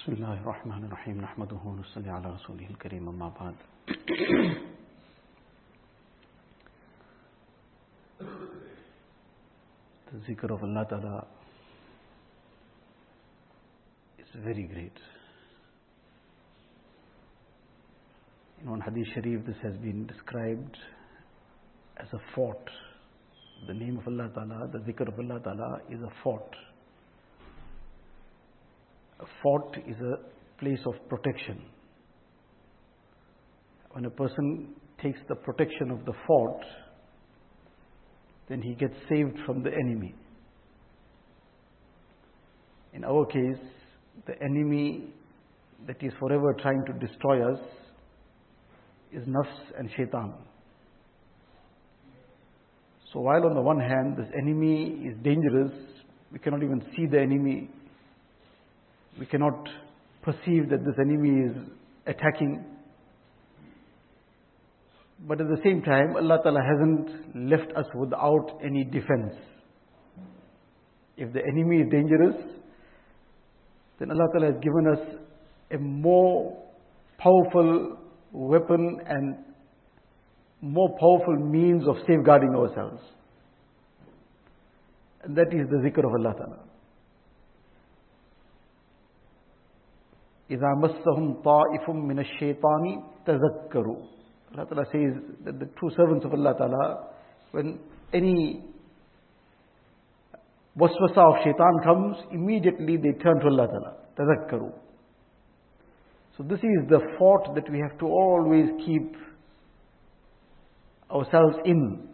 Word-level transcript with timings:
بسم 0.00 0.12
الله 0.12 0.40
الرحمن 0.40 0.84
الرحيم 0.84 1.20
نحمده 1.20 1.60
ونصلي 1.64 2.10
على 2.10 2.32
رسوله 2.32 2.66
الكريم 2.70 3.08
أما 3.08 3.28
بعد 3.28 3.54
The 10.10 10.18
zikr 10.26 10.50
of 10.50 10.62
Allah 10.62 10.86
Ta'ala 10.88 11.26
is 14.18 14.28
very 14.42 14.62
great. 14.62 14.96
In 18.62 18.70
one 18.70 18.80
hadith 18.80 19.08
sharif 19.12 19.44
this 19.44 19.56
has 19.62 19.76
been 19.76 20.06
described 20.06 20.78
as 21.98 22.08
a 22.14 22.20
fort. 22.34 22.70
The 23.66 23.74
name 23.74 23.98
of 23.98 24.08
Allah 24.08 24.30
Ta'ala, 24.34 24.70
the 24.72 24.78
zikr 24.78 25.08
of 25.08 25.18
Allah 25.18 25.40
Ta'ala 25.40 25.80
is 25.90 26.00
a 26.00 26.10
fort. 26.22 26.56
A 29.20 29.24
fort 29.42 29.76
is 29.86 29.96
a 30.00 30.60
place 30.60 30.80
of 30.86 30.94
protection. 31.08 31.62
When 33.92 34.04
a 34.04 34.10
person 34.10 34.68
takes 35.02 35.18
the 35.28 35.34
protection 35.34 35.90
of 35.90 36.04
the 36.04 36.12
fort, 36.26 36.62
then 38.48 38.62
he 38.62 38.74
gets 38.74 38.94
saved 39.08 39.38
from 39.46 39.62
the 39.62 39.70
enemy. 39.70 40.14
In 42.92 43.04
our 43.04 43.24
case, 43.26 43.62
the 44.26 44.34
enemy 44.42 45.12
that 45.86 46.02
is 46.02 46.12
forever 46.18 46.54
trying 46.60 46.82
to 46.86 47.06
destroy 47.06 47.52
us 47.52 47.60
is 49.12 49.22
nafs 49.24 49.78
and 49.78 49.88
shaitan. 49.96 50.34
So 53.12 53.20
while 53.20 53.44
on 53.44 53.54
the 53.54 53.62
one 53.62 53.80
hand 53.80 54.16
this 54.16 54.28
enemy 54.40 55.04
is 55.08 55.16
dangerous, 55.22 55.72
we 56.32 56.38
cannot 56.38 56.62
even 56.62 56.82
see 56.96 57.06
the 57.06 57.20
enemy, 57.20 57.68
we 59.18 59.26
cannot 59.26 59.68
perceive 60.22 60.70
that 60.70 60.84
this 60.84 60.94
enemy 61.00 61.46
is 61.46 61.56
attacking. 62.06 62.64
But 65.26 65.40
at 65.40 65.48
the 65.48 65.58
same 65.64 65.82
time, 65.82 66.16
Allah 66.16 66.38
Ta'ala 66.42 66.60
hasn't 66.62 67.50
left 67.50 67.76
us 67.76 67.86
without 67.94 68.58
any 68.64 68.84
defense. 68.84 69.34
If 71.16 71.32
the 71.32 71.40
enemy 71.40 71.82
is 71.82 71.90
dangerous, 71.90 72.36
then 73.98 74.10
Allah 74.10 74.28
Ta'ala 74.32 74.52
has 74.52 74.62
given 74.62 74.86
us 74.90 75.20
a 75.72 75.78
more 75.78 76.56
powerful 77.18 77.98
weapon 78.32 79.00
and 79.06 79.36
more 80.62 80.88
powerful 80.98 81.36
means 81.36 81.86
of 81.86 81.96
safeguarding 82.06 82.54
ourselves. 82.54 83.02
And 85.22 85.36
that 85.36 85.52
is 85.52 85.68
the 85.68 85.76
zikr 85.76 85.98
of 85.98 86.12
Allah 86.18 86.34
Ta'ala. 86.34 86.69
إذا 90.51 90.67
مسهم 90.77 91.41
طائف 91.41 91.89
من 91.89 92.19
الشيطان 92.19 93.03
تذكروا 93.25 94.15
Allah 94.55 94.67
Ta'ala 94.67 94.85
says 94.91 95.13
that 95.43 95.59
the 95.59 95.65
true 95.77 95.89
servants 95.97 96.23
of 96.23 96.31
Allah 96.31 96.53
Ta'ala, 96.57 97.07
when 97.51 97.79
any 98.13 98.63
waswasa 100.79 101.17
of 101.17 101.43
shaitan 101.43 101.79
comes, 101.83 102.15
immediately 102.31 102.95
they 102.97 103.11
turn 103.21 103.39
to 103.41 103.47
Allah 103.47 103.67
Ta'ala. 103.67 103.95
Tazakkaru. 104.17 104.71
So 106.37 106.43
this 106.43 106.59
is 106.59 106.89
the 106.89 106.99
fort 107.17 107.49
that 107.55 107.69
we 107.69 107.79
have 107.79 107.97
to 107.99 108.05
always 108.05 108.65
keep 108.85 109.15
ourselves 111.11 111.55
in. 111.65 112.07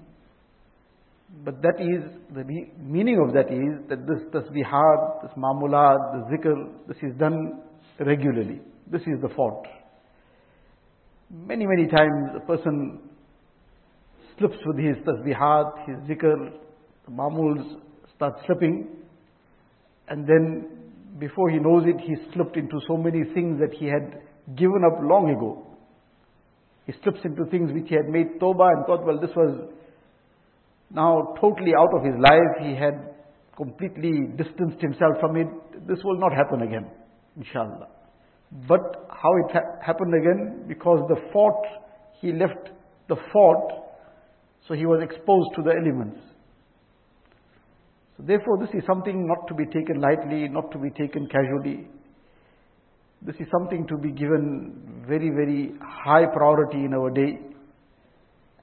But 1.45 1.61
that 1.61 1.79
is, 1.79 2.11
the 2.33 2.43
meaning 2.79 3.19
of 3.25 3.33
that 3.33 3.51
is 3.51 3.87
that 3.89 4.05
this 4.05 4.21
tasbihat, 4.33 5.21
this 5.23 5.31
mamulat, 5.37 5.97
the 6.13 6.37
zikr, 6.37 6.87
this 6.87 6.97
is 7.01 7.17
done 7.17 7.61
regularly. 8.00 8.60
This 8.90 9.02
is 9.02 9.20
the 9.22 9.28
fault. 9.34 9.66
Many, 11.30 11.66
many 11.66 11.88
times 11.88 12.30
a 12.36 12.46
person 12.46 13.00
slips 14.38 14.56
with 14.66 14.78
his 14.78 14.96
tasbihat, 15.04 15.88
his 15.88 15.96
zikr, 16.08 16.52
the 17.06 17.10
mamuls 17.10 17.80
start 18.14 18.34
slipping, 18.46 18.88
and 20.08 20.26
then 20.26 20.68
before 21.18 21.50
he 21.50 21.58
knows 21.58 21.84
it, 21.86 22.00
he 22.00 22.14
slipped 22.32 22.56
into 22.56 22.78
so 22.86 22.96
many 22.96 23.24
things 23.34 23.58
that 23.58 23.72
he 23.72 23.86
had 23.86 24.20
given 24.56 24.82
up 24.84 25.00
long 25.02 25.30
ago. 25.30 25.66
He 26.86 26.92
slips 27.02 27.20
into 27.24 27.46
things 27.46 27.72
which 27.72 27.88
he 27.88 27.94
had 27.96 28.08
made 28.08 28.38
tawbah 28.38 28.76
and 28.76 28.86
thought, 28.86 29.04
well, 29.04 29.18
this 29.20 29.34
was 29.34 29.68
now 30.90 31.34
totally 31.40 31.72
out 31.76 31.92
of 31.96 32.04
his 32.04 32.14
life. 32.20 32.52
He 32.60 32.76
had 32.76 33.14
completely 33.56 34.28
distanced 34.36 34.80
himself 34.80 35.18
from 35.20 35.36
it. 35.36 35.48
This 35.88 35.98
will 36.04 36.18
not 36.18 36.32
happen 36.32 36.62
again, 36.62 36.86
inshallah. 37.36 37.88
But 38.68 39.08
how 39.10 39.32
it 39.44 39.52
ha- 39.52 39.84
happened 39.84 40.14
again? 40.14 40.64
Because 40.68 41.00
the 41.08 41.16
fort, 41.32 41.66
he 42.20 42.32
left 42.32 42.70
the 43.08 43.16
fort, 43.32 43.72
so 44.66 44.74
he 44.74 44.86
was 44.86 45.00
exposed 45.02 45.48
to 45.56 45.62
the 45.62 45.70
elements. 45.70 46.20
So 48.16 48.24
therefore, 48.26 48.58
this 48.58 48.70
is 48.74 48.82
something 48.86 49.26
not 49.26 49.46
to 49.48 49.54
be 49.54 49.66
taken 49.66 50.00
lightly, 50.00 50.48
not 50.48 50.70
to 50.72 50.78
be 50.78 50.90
taken 50.90 51.28
casually. 51.28 51.88
This 53.22 53.36
is 53.36 53.46
something 53.50 53.86
to 53.88 53.96
be 53.98 54.12
given 54.12 55.04
very, 55.06 55.30
very 55.30 55.72
high 55.82 56.26
priority 56.26 56.84
in 56.84 56.94
our 56.94 57.10
day. 57.10 57.38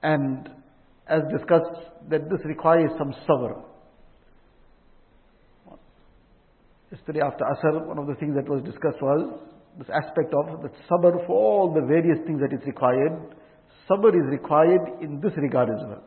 And 0.02 0.48
as 1.08 1.20
discussed, 1.30 1.90
that 2.10 2.28
this 2.30 2.40
requires 2.44 2.90
some 2.98 3.12
sabr. 3.28 3.62
Yesterday 6.94 7.22
after 7.26 7.42
Asr, 7.42 7.86
one 7.86 7.98
of 7.98 8.06
the 8.06 8.14
things 8.22 8.36
that 8.36 8.46
was 8.48 8.62
discussed 8.62 9.02
was 9.02 9.42
this 9.82 9.90
aspect 9.90 10.30
of 10.30 10.62
the 10.62 10.70
sabr 10.86 11.26
for 11.26 11.34
all 11.34 11.74
the 11.74 11.82
various 11.82 12.22
things 12.22 12.38
that 12.38 12.54
is 12.54 12.62
required. 12.70 13.34
Sabr 13.90 14.14
is 14.14 14.30
required 14.30 15.02
in 15.02 15.18
this 15.18 15.34
regard 15.42 15.70
as 15.74 15.82
well. 15.90 16.04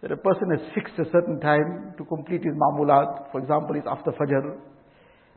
That 0.00 0.10
a 0.10 0.16
person 0.16 0.48
has 0.56 0.64
fixed 0.72 0.96
a 0.96 1.04
certain 1.12 1.36
time 1.38 1.92
to 1.98 2.04
complete 2.08 2.40
his 2.48 2.56
mamulat, 2.56 3.28
for 3.30 3.44
example, 3.44 3.76
it's 3.76 3.84
after 3.84 4.08
Fajr. 4.16 4.56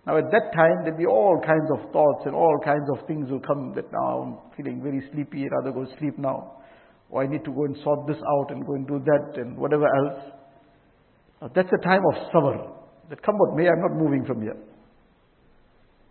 Now 0.08 0.16
at 0.16 0.32
that 0.32 0.56
time 0.56 0.88
there'll 0.88 0.98
be 0.98 1.12
all 1.12 1.44
kinds 1.44 1.68
of 1.76 1.92
thoughts 1.92 2.24
and 2.24 2.34
all 2.34 2.56
kinds 2.64 2.88
of 2.96 3.06
things 3.06 3.28
will 3.30 3.44
come 3.44 3.76
that 3.76 3.92
now 3.92 4.24
I'm 4.24 4.56
feeling 4.56 4.80
very 4.80 5.04
sleepy, 5.12 5.44
I'd 5.44 5.52
rather 5.60 5.76
go 5.76 5.92
sleep 6.00 6.18
now. 6.18 6.64
Or 7.10 7.22
I 7.22 7.28
need 7.28 7.44
to 7.44 7.52
go 7.52 7.66
and 7.66 7.76
sort 7.84 8.08
this 8.08 8.22
out 8.40 8.56
and 8.56 8.66
go 8.66 8.80
and 8.80 8.88
do 8.88 9.04
that 9.04 9.44
and 9.44 9.58
whatever 9.58 9.92
else. 9.92 10.24
Now 11.42 11.52
that's 11.54 11.74
a 11.76 11.84
time 11.84 12.08
of 12.16 12.32
sabr. 12.32 12.72
That 13.10 13.22
come 13.22 13.36
what 13.36 13.58
may, 13.60 13.68
I'm 13.68 13.84
not 13.84 14.00
moving 14.00 14.24
from 14.24 14.42
here. 14.42 14.56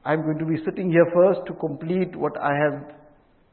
I'm 0.05 0.23
going 0.23 0.39
to 0.39 0.45
be 0.45 0.57
sitting 0.65 0.91
here 0.91 1.07
first 1.15 1.41
to 1.47 1.55
complete 1.55 2.15
what 2.15 2.37
I 2.37 2.53
have, 2.53 2.95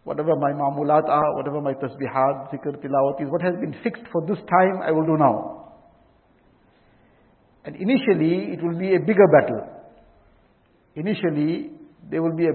whatever 0.04 0.36
my 0.36 0.52
mamulat 0.52 1.08
are, 1.08 1.36
whatever 1.38 1.62
my 1.62 1.74
tasbihat, 1.74 2.52
zikr, 2.52 2.76
tilawat 2.76 3.22
is, 3.22 3.30
what 3.30 3.42
has 3.42 3.56
been 3.56 3.76
fixed 3.84 4.04
for 4.12 4.26
this 4.28 4.38
time, 4.38 4.82
I 4.84 4.92
will 4.92 5.06
do 5.06 5.18
now. 5.18 5.76
And 7.64 7.76
initially, 7.76 8.54
it 8.54 8.62
will 8.62 8.78
be 8.78 8.96
a 8.96 9.00
bigger 9.00 9.28
battle. 9.32 9.68
Initially, 10.96 11.72
there 12.10 12.22
will 12.22 12.36
be 12.36 12.48
a 12.48 12.54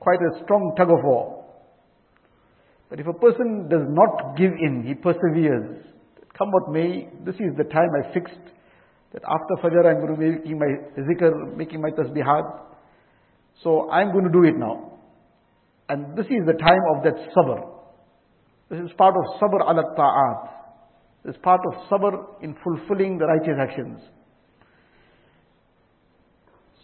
quite 0.00 0.18
a 0.18 0.42
strong 0.42 0.74
tug 0.76 0.90
of 0.90 1.04
war. 1.04 1.44
But 2.88 2.98
if 2.98 3.06
a 3.06 3.12
person 3.12 3.68
does 3.68 3.86
not 3.86 4.36
give 4.36 4.50
in, 4.50 4.82
he 4.84 4.94
perseveres, 4.94 5.84
come 6.36 6.50
what 6.50 6.72
may, 6.72 7.08
this 7.24 7.36
is 7.36 7.54
the 7.56 7.64
time 7.64 7.90
I 7.94 8.12
fixed, 8.12 8.34
that 9.12 9.22
after 9.22 9.54
Fajr 9.62 9.86
I'm 9.86 10.00
going 10.00 10.14
to 10.14 10.20
be 10.20 10.30
making 10.30 10.58
my 10.58 11.02
zikr, 11.02 11.56
making 11.56 11.80
my 11.80 11.90
tasbihat, 11.90 12.69
so 13.62 13.90
I'm 13.90 14.12
going 14.12 14.24
to 14.24 14.32
do 14.32 14.44
it 14.44 14.56
now. 14.56 14.98
And 15.88 16.16
this 16.16 16.26
is 16.26 16.46
the 16.46 16.54
time 16.54 16.80
of 16.94 17.04
that 17.04 17.14
sabr. 17.36 17.68
This 18.70 18.80
is 18.80 18.90
part 18.96 19.14
of 19.14 19.40
sabr 19.40 19.60
ala 19.60 19.82
ta'at. 19.96 20.60
This 21.24 21.34
is 21.34 21.40
part 21.42 21.60
of 21.72 21.82
sabr 21.90 22.42
in 22.42 22.56
fulfilling 22.62 23.18
the 23.18 23.26
righteous 23.26 23.58
actions. 23.60 24.00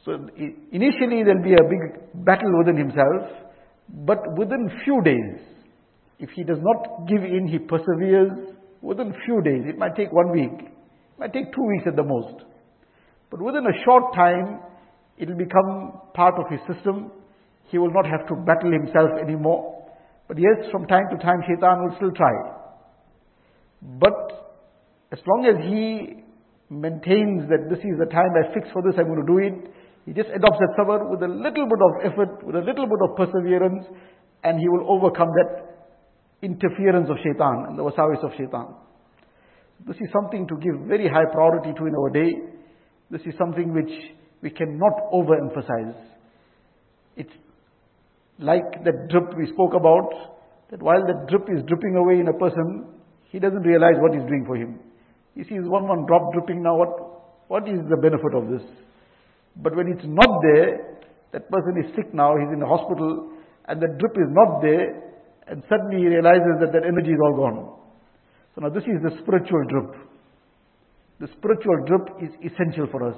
So 0.05 0.13
initially 0.73 1.25
there'll 1.25 1.43
be 1.43 1.55
a 1.55 1.69
big 1.69 2.25
battle 2.25 2.59
within 2.59 2.77
himself, 2.77 3.31
but 3.89 4.19
within 4.37 4.71
few 4.85 5.01
days, 5.03 5.41
if 6.19 6.31
he 6.31 6.45
does 6.45 6.59
not 6.61 7.09
give 7.09 7.23
in, 7.25 7.49
he 7.49 7.59
perseveres, 7.59 8.55
within 8.83 9.13
few 9.25 9.43
days, 9.43 9.63
it 9.67 9.79
might 9.79 9.97
take 9.97 10.13
one 10.13 10.31
week, 10.33 10.67
it 10.67 11.19
might 11.19 11.33
take 11.33 11.53
two 11.53 11.63
weeks 11.63 11.85
at 11.87 11.97
the 11.97 12.05
most. 12.05 12.45
But 13.31 13.43
within 13.43 13.65
a 13.67 13.85
short 13.85 14.15
time, 14.15 14.61
it 15.19 15.29
will 15.29 15.37
become 15.37 16.01
part 16.15 16.35
of 16.39 16.51
his 16.51 16.61
system. 16.73 17.11
He 17.69 17.79
will 17.79 17.93
not 17.93 18.07
have 18.07 18.27
to 18.29 18.35
battle 18.47 18.73
himself 18.73 19.11
anymore. 19.21 19.85
But 20.29 20.39
yes, 20.39 20.71
from 20.71 20.87
time 20.87 21.05
to 21.11 21.17
time, 21.19 21.41
shaitan 21.47 21.85
will 21.85 21.97
still 21.97 22.13
try. 22.13 22.33
But 23.83 24.59
as 25.13 25.19
long 25.27 25.47
as 25.47 25.57
he 25.65 26.23
maintains 26.69 27.49
that 27.49 27.71
this 27.71 27.79
is 27.79 27.99
the 27.99 28.11
time 28.11 28.31
I 28.35 28.53
fixed 28.53 28.73
for 28.73 28.83
this, 28.83 28.95
I'm 28.99 29.07
going 29.07 29.25
to 29.25 29.31
do 29.31 29.39
it, 29.39 29.73
he 30.05 30.13
just 30.13 30.29
adopts 30.31 30.59
that 30.59 30.75
sabr 30.79 31.11
with 31.11 31.23
a 31.23 31.29
little 31.29 31.67
bit 31.67 31.83
of 31.83 31.93
effort, 32.13 32.47
with 32.47 32.57
a 32.57 32.61
little 32.63 32.87
bit 32.87 33.01
of 33.03 33.17
perseverance, 33.17 33.87
and 34.45 34.59
he 34.59 34.69
will 34.69 34.87
overcome 34.87 35.29
that 35.35 35.67
interference 36.43 37.09
of 37.11 37.17
shaitan 37.23 37.67
and 37.69 37.79
the 37.79 37.83
wasawis 37.83 38.23
of 38.23 38.31
shaitan. 38.37 38.75
This 39.87 39.97
is 39.97 40.09
something 40.13 40.47
to 40.49 40.57
give 40.57 40.87
very 40.87 41.09
high 41.09 41.27
priority 41.33 41.73
to 41.77 41.87
in 41.87 41.95
our 41.95 42.11
day. 42.11 42.33
This 43.11 43.23
is 43.27 43.35
something 43.39 43.75
which 43.75 43.91
we 44.43 44.51
cannot 44.51 45.11
overemphasize. 45.13 45.95
It's 47.17 47.33
Like 48.39 48.85
that 48.85 49.09
drip 49.09 49.33
we 49.37 49.47
spoke 49.53 49.73
about, 49.73 50.13
that 50.71 50.83
while 50.83 51.01
that 51.07 51.27
drip 51.29 51.49
is 51.49 51.65
dripping 51.67 51.97
away 51.97 52.21
in 52.21 52.29
a 52.29 52.37
person, 52.37 52.85
he 53.33 53.39
doesn't 53.39 53.63
realize 53.63 53.97
what 53.97 54.13
he's 54.13 54.29
doing 54.29 54.45
for 54.47 54.57
him. 54.57 54.79
He 55.35 55.43
sees 55.45 55.65
one 55.65 55.89
one 55.89 56.05
drop 56.07 56.33
dripping 56.33 56.63
now, 56.63 56.77
what, 56.77 56.93
what 57.49 57.69
is 57.69 57.81
the 57.89 57.97
benefit 57.97 58.35
of 58.37 58.49
this? 58.53 58.63
But 59.57 59.75
when 59.75 59.89
it's 59.89 60.05
not 60.05 60.29
there, 60.53 61.01
that 61.33 61.49
person 61.51 61.81
is 61.81 61.95
sick 61.97 62.13
now, 62.13 62.37
he's 62.37 62.53
in 62.53 62.61
the 62.61 62.67
hospital, 62.67 63.33
and 63.69 63.81
the 63.81 63.89
drip 63.89 64.17
is 64.21 64.29
not 64.29 64.61
there, 64.61 65.01
and 65.49 65.63
suddenly 65.69 66.05
he 66.05 66.09
realizes 66.09 66.61
that 66.61 66.73
that 66.73 66.85
energy 66.85 67.13
is 67.13 67.21
all 67.25 67.37
gone. 67.37 67.73
So 68.55 68.61
now 68.61 68.69
this 68.69 68.85
is 68.85 69.01
the 69.01 69.17
spiritual 69.23 69.65
drip. 69.69 69.97
The 71.21 71.29
spiritual 71.39 71.89
drip 71.89 72.05
is 72.21 72.33
essential 72.45 72.87
for 72.93 73.09
us. 73.09 73.17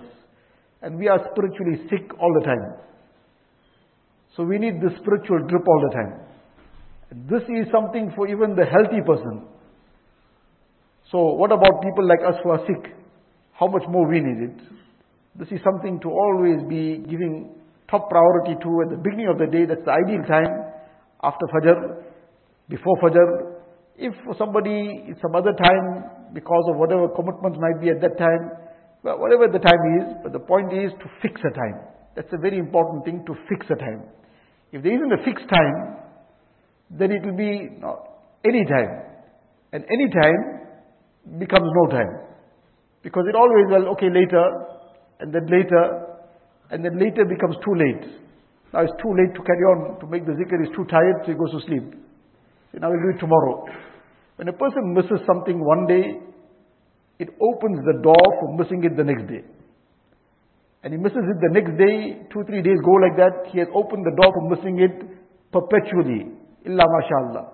And 0.83 0.99
we 0.99 1.09
are 1.09 1.19
spiritually 1.33 1.83
sick 1.91 2.11
all 2.21 2.33
the 2.41 2.47
time. 2.47 2.75
So 4.37 4.45
we 4.45 4.59
need 4.59 4.81
the 4.81 4.91
spiritual 5.01 5.41
drip 5.49 5.67
all 5.67 5.89
the 5.91 5.95
time. 5.97 6.21
This 7.29 7.43
is 7.49 7.67
something 7.73 8.13
for 8.15 8.29
even 8.29 8.55
the 8.55 8.65
healthy 8.65 9.01
person. 9.05 9.47
So 11.11 11.35
what 11.35 11.51
about 11.51 11.83
people 11.83 12.07
like 12.07 12.21
us 12.27 12.39
who 12.45 12.51
are 12.51 12.61
sick? 12.67 12.95
How 13.59 13.67
much 13.67 13.83
more 13.89 14.07
we 14.07 14.21
need 14.21 14.51
it? 14.51 14.59
This 15.35 15.49
is 15.49 15.61
something 15.65 15.99
to 16.01 16.09
always 16.09 16.63
be 16.69 16.99
giving 17.09 17.55
top 17.91 18.11
priority 18.11 18.55
to 18.63 18.69
at 18.85 18.91
the 18.91 19.01
beginning 19.03 19.29
of 19.29 19.39
the 19.39 19.47
day. 19.47 19.65
That's 19.65 19.85
the 19.85 19.91
ideal 19.91 20.23
time 20.29 20.53
after 21.23 21.47
Fajr, 21.47 22.05
before 22.69 22.97
Fajr. 23.03 23.55
If 23.97 24.15
somebody 24.39 25.15
some 25.21 25.35
other 25.35 25.53
time 25.53 26.33
because 26.35 26.65
of 26.71 26.77
whatever 26.77 27.09
commitments 27.09 27.59
might 27.59 27.81
be 27.81 27.91
at 27.91 28.01
that 28.01 28.19
time, 28.19 28.68
well, 29.03 29.19
whatever 29.19 29.47
the 29.47 29.59
time 29.59 29.83
is, 30.00 30.17
but 30.23 30.33
the 30.33 30.41
point 30.41 30.73
is 30.73 30.93
to 30.99 31.06
fix 31.23 31.41
a 31.41 31.55
time. 31.55 31.81
That's 32.17 32.33
a 32.33 32.39
very 32.39 32.59
important 32.59 33.05
thing 33.05 33.25
to 33.27 33.35
fix 33.49 33.67
a 33.71 33.77
time. 33.77 34.03
If 34.73 34.83
there 34.83 34.95
isn't 34.95 35.12
a 35.12 35.25
fixed 35.25 35.49
time, 35.49 35.97
then 36.91 37.12
it 37.12 37.25
will 37.25 37.37
be 37.37 37.69
any 38.45 38.65
time. 38.65 38.93
And 39.73 39.85
any 39.85 40.11
time 40.11 41.39
becomes 41.39 41.69
no 41.85 41.91
time. 41.91 42.27
Because 43.03 43.25
it 43.29 43.37
always, 43.37 43.67
well, 43.71 43.93
okay, 43.95 44.11
later, 44.11 44.45
and 45.21 45.33
then 45.33 45.47
later, 45.47 46.19
and 46.71 46.85
then 46.85 46.99
later 46.99 47.25
becomes 47.25 47.56
too 47.65 47.75
late. 47.77 48.05
Now 48.73 48.81
it's 48.83 48.93
too 49.01 49.15
late 49.15 49.33
to 49.33 49.43
carry 49.47 49.65
on, 49.73 50.01
to 50.01 50.06
make 50.06 50.27
the 50.27 50.33
zikr, 50.33 50.59
he's 50.61 50.75
too 50.77 50.85
tired, 50.91 51.25
so 51.25 51.33
he 51.33 51.39
goes 51.39 51.53
to 51.53 51.61
sleep. 51.67 51.94
So 52.73 52.79
now 52.79 52.91
we'll 52.91 53.01
do 53.01 53.17
it 53.17 53.21
tomorrow. 53.21 53.65
When 54.37 54.49
a 54.49 54.53
person 54.53 54.93
misses 54.93 55.25
something 55.27 55.59
one 55.59 55.87
day, 55.87 56.21
it 57.19 57.29
opens 57.41 57.79
the 57.85 58.00
door 58.03 58.26
for 58.41 58.56
missing 58.56 58.85
it 58.85 58.97
the 58.97 59.05
next 59.05 59.29
day 59.29 59.43
and 60.82 60.93
he 60.93 60.99
misses 60.99 61.26
it 61.26 61.41
the 61.41 61.50
next 61.50 61.76
day, 61.76 62.23
two, 62.32 62.44
three 62.47 62.62
days 62.62 62.79
go 62.85 62.93
like 63.03 63.17
that, 63.17 63.50
he 63.50 63.59
has 63.59 63.69
opened 63.75 64.06
the 64.06 64.15
door 64.15 64.31
for 64.32 64.49
missing 64.49 64.79
it 64.79 64.94
perpetually. 65.50 66.31
Illa 66.65 66.85
mashallah. 66.87 67.50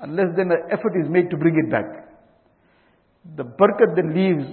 Unless 0.00 0.36
then 0.36 0.50
an 0.50 0.64
effort 0.72 0.96
is 0.96 1.10
made 1.10 1.28
to 1.30 1.36
bring 1.36 1.54
it 1.54 1.70
back. 1.70 2.08
The 3.36 3.44
barakat 3.44 3.96
then 3.96 4.14
leaves. 4.16 4.48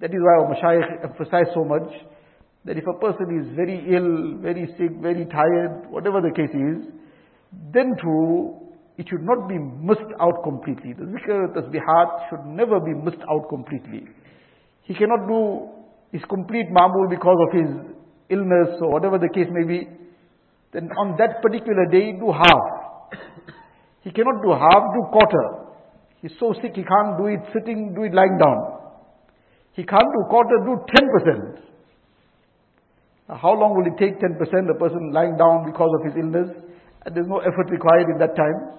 That 0.00 0.10
is 0.12 0.20
why 0.20 0.32
our 0.36 0.52
mashayikh 0.52 1.04
emphasize 1.10 1.48
so 1.54 1.64
much 1.64 1.88
that 2.66 2.76
if 2.76 2.84
a 2.86 2.98
person 3.00 3.40
is 3.40 3.56
very 3.56 3.80
ill, 3.94 4.36
very 4.42 4.66
sick, 4.76 4.92
very 5.00 5.24
tired, 5.24 5.88
whatever 5.88 6.20
the 6.20 6.32
case 6.36 6.52
is, 6.52 6.92
then 7.72 7.94
too, 8.02 8.52
it 8.98 9.06
should 9.08 9.22
not 9.22 9.48
be 9.48 9.58
missed 9.58 10.12
out 10.20 10.42
completely. 10.42 10.94
The 10.94 11.04
zikr, 11.04 11.52
tasbihat 11.54 12.30
should 12.30 12.46
never 12.46 12.80
be 12.80 12.94
missed 12.94 13.22
out 13.30 13.48
completely. 13.48 14.08
He 14.82 14.94
cannot 14.94 15.28
do 15.28 15.68
his 16.12 16.22
complete 16.28 16.66
mamul 16.72 17.10
because 17.10 17.36
of 17.48 17.50
his 17.52 17.70
illness 18.30 18.80
or 18.80 18.92
whatever 18.92 19.18
the 19.18 19.28
case 19.28 19.48
may 19.50 19.64
be, 19.64 19.88
then 20.72 20.88
on 20.98 21.16
that 21.18 21.42
particular 21.42 21.86
day, 21.90 22.12
do 22.12 22.32
half. 22.32 22.64
He 24.02 24.10
cannot 24.10 24.42
do 24.42 24.50
half, 24.52 24.82
do 24.94 25.02
quarter. 25.12 25.66
He's 26.22 26.32
so 26.38 26.54
sick, 26.62 26.72
he 26.74 26.82
can't 26.82 27.18
do 27.18 27.26
it 27.26 27.40
sitting, 27.52 27.94
do 27.94 28.04
it 28.04 28.14
lying 28.14 28.38
down. 28.38 28.80
He 29.72 29.84
can't 29.84 30.06
do 30.06 30.24
quarter, 30.30 30.56
do 30.64 30.78
10%. 30.88 31.60
Now, 33.28 33.36
how 33.36 33.52
long 33.52 33.76
will 33.76 33.86
it 33.86 33.98
take 33.98 34.18
10%, 34.20 34.38
a 34.38 34.78
person 34.78 35.12
lying 35.12 35.36
down 35.36 35.66
because 35.66 35.90
of 35.98 36.06
his 36.06 36.14
illness, 36.16 36.48
and 37.04 37.14
there's 37.14 37.26
no 37.26 37.38
effort 37.38 37.70
required 37.70 38.08
in 38.08 38.18
that 38.18 38.36
time? 38.36 38.76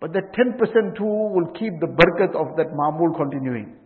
But 0.00 0.12
that 0.12 0.32
10% 0.36 0.96
too 0.96 1.04
will 1.04 1.48
keep 1.58 1.72
the 1.80 1.88
barakat 1.88 2.36
of 2.36 2.56
that 2.56 2.74
mamul 2.76 3.16
continuing. 3.16 3.76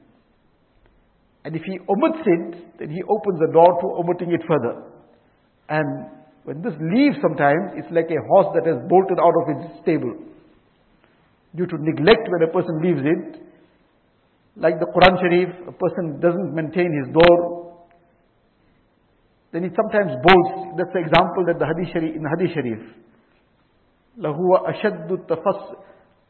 And 1.45 1.55
if 1.55 1.63
he 1.63 1.79
omits 1.89 2.27
it, 2.27 2.79
then 2.79 2.91
he 2.91 3.03
opens 3.09 3.39
the 3.39 3.53
door 3.53 3.79
to 3.81 3.87
omitting 4.03 4.33
it 4.33 4.43
further. 4.49 4.83
And 5.69 6.11
when 6.45 6.63
this 6.63 6.75
leaves 6.81 7.17
sometimes, 7.23 7.77
it's 7.77 7.93
like 7.93 8.11
a 8.11 8.21
horse 8.29 8.51
that 8.57 8.67
has 8.67 8.83
bolted 8.89 9.19
out 9.21 9.37
of 9.37 9.45
its 9.55 9.83
stable. 9.83 10.17
Due 11.55 11.67
to 11.67 11.77
neglect 11.79 12.29
when 12.29 12.43
a 12.43 12.53
person 12.53 12.83
leaves 12.83 13.05
it, 13.05 13.43
like 14.57 14.81
the 14.81 14.91
Quran 14.91 15.15
Sharif, 15.21 15.49
a 15.69 15.73
person 15.73 16.21
doesn't 16.21 16.53
maintain 16.53 16.91
his 17.05 17.15
door, 17.15 17.79
then 19.53 19.65
it 19.65 19.73
sometimes 19.77 20.13
bolts. 20.21 20.75
That's 20.77 20.93
the 20.93 21.01
example 21.01 21.47
that 21.47 21.59
the 21.59 21.65
Hadith 21.65 21.93
Sharif, 21.93 22.17
in 22.17 22.25
Hadith 22.27 22.55
Sharif. 22.55 22.83
لهو 24.19 24.57
أشد 24.67 25.13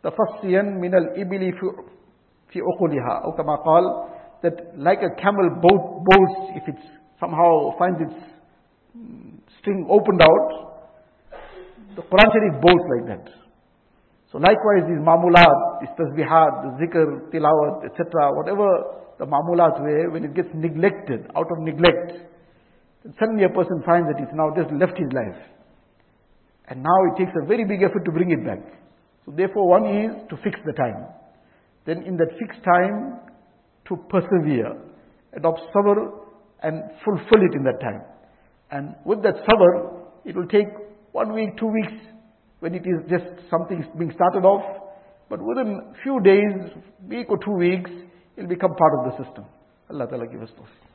تفصيا 0.02 0.62
من 0.62 0.94
الإبل 0.94 1.52
في 2.48 2.60
عقولها 2.60 3.24
أو 3.24 3.32
كما 3.32 3.54
قال 3.54 3.84
that 4.42 4.78
like 4.78 5.02
a 5.02 5.10
camel 5.20 5.50
boat 5.60 6.04
bolts, 6.06 6.38
if 6.54 6.68
it 6.68 6.78
somehow 7.18 7.76
finds 7.78 7.98
its 8.00 8.14
string 9.58 9.86
opened 9.90 10.22
out, 10.22 10.48
the 11.96 12.02
Quran 12.02 12.28
Sharif 12.32 12.62
bolts 12.62 12.86
like 12.94 13.06
that. 13.10 13.26
So 14.30 14.38
likewise 14.38 14.86
these 14.86 15.02
mamulat, 15.02 15.80
these 15.80 15.90
tasbihat, 15.98 16.52
the 16.62 16.70
zikr, 16.78 17.32
tilawat, 17.32 17.90
etc., 17.90 18.30
whatever 18.36 18.68
the 19.18 19.26
mamulat 19.26 19.80
were, 19.80 20.10
when 20.12 20.24
it 20.24 20.34
gets 20.34 20.48
neglected, 20.54 21.26
out 21.34 21.46
of 21.50 21.58
neglect, 21.58 22.12
then 23.02 23.14
suddenly 23.18 23.44
a 23.44 23.48
person 23.48 23.82
finds 23.84 24.06
that 24.06 24.22
it's 24.22 24.32
now 24.34 24.52
just 24.54 24.70
left 24.78 24.96
his 24.96 25.10
life. 25.12 25.40
And 26.68 26.82
now 26.82 26.98
it 27.10 27.18
takes 27.18 27.32
a 27.42 27.46
very 27.46 27.64
big 27.64 27.82
effort 27.82 28.04
to 28.04 28.12
bring 28.12 28.30
it 28.30 28.44
back. 28.46 28.62
So 29.25 29.31
therefore 29.35 29.67
one 29.67 29.85
is 29.85 30.11
to 30.29 30.37
fix 30.43 30.59
the 30.65 30.73
time. 30.73 31.07
Then 31.85 32.03
in 32.03 32.17
that 32.17 32.29
fixed 32.39 32.63
time, 32.63 33.19
to 33.87 33.97
persevere, 34.09 34.77
adopt 35.35 35.61
sabr 35.75 36.11
and 36.61 36.83
fulfill 37.03 37.41
it 37.43 37.53
in 37.53 37.63
that 37.63 37.79
time. 37.81 38.01
And 38.71 38.95
with 39.05 39.21
that 39.23 39.35
sabr, 39.45 39.99
it 40.25 40.35
will 40.35 40.47
take 40.47 40.67
one 41.11 41.33
week, 41.33 41.57
two 41.59 41.67
weeks 41.67 41.93
when 42.59 42.73
it 42.73 42.83
is 42.85 43.09
just 43.09 43.25
something 43.49 43.85
being 43.97 44.11
started 44.15 44.45
off. 44.45 44.63
But 45.29 45.41
within 45.41 45.93
few 46.01 46.19
days, 46.21 46.71
week 47.07 47.27
or 47.29 47.37
two 47.43 47.55
weeks, 47.57 47.91
it 48.37 48.41
will 48.41 48.47
become 48.47 48.71
part 48.75 48.93
of 48.99 49.11
the 49.11 49.23
system. 49.23 49.45
Allah 49.89 50.07
Ta'ala 50.07 50.27
give 50.27 50.41
us 50.41 50.49
those. 50.57 50.92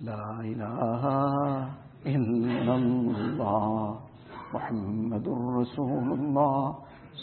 لا 0.00 0.40
إله 0.40 1.02
إلا 2.06 2.74
الله 2.74 4.00
محمد 4.54 5.28
رسول 5.28 6.08
الله 6.12 6.74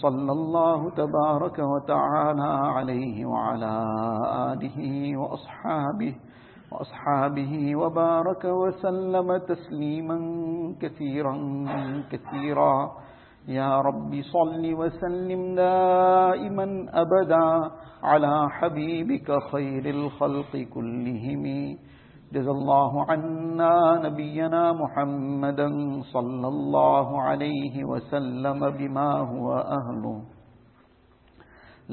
صلى 0.01 0.31
الله 0.31 0.89
تبارك 0.89 1.59
وتعالى 1.59 2.51
عليه 2.75 3.25
وعلى 3.25 3.73
آله 4.51 4.77
وأصحابه 5.17 6.15
وأصحابه 6.73 7.75
وبارك 7.75 8.45
وسلم 8.45 9.37
تسليما 9.37 10.17
كثيرا 10.81 11.35
كثيرا. 12.11 12.91
يا 13.47 13.81
رب 13.81 14.21
صل 14.21 14.73
وسلم 14.73 15.55
دائما 15.55 16.85
أبدا 16.93 17.71
على 18.03 18.49
حبيبك 18.49 19.31
خير 19.51 19.85
الخلق 19.85 20.57
كلهم. 20.73 21.43
جزا 22.33 22.51
الله 22.51 23.05
عنا 23.11 24.01
نبينا 24.09 24.73
محمدا 24.73 25.69
صلى 26.01 26.47
الله 26.47 27.21
عليه 27.21 27.83
وسلم 27.83 28.69
بما 28.69 29.09
هو 29.19 29.53
أهله. 29.53 30.32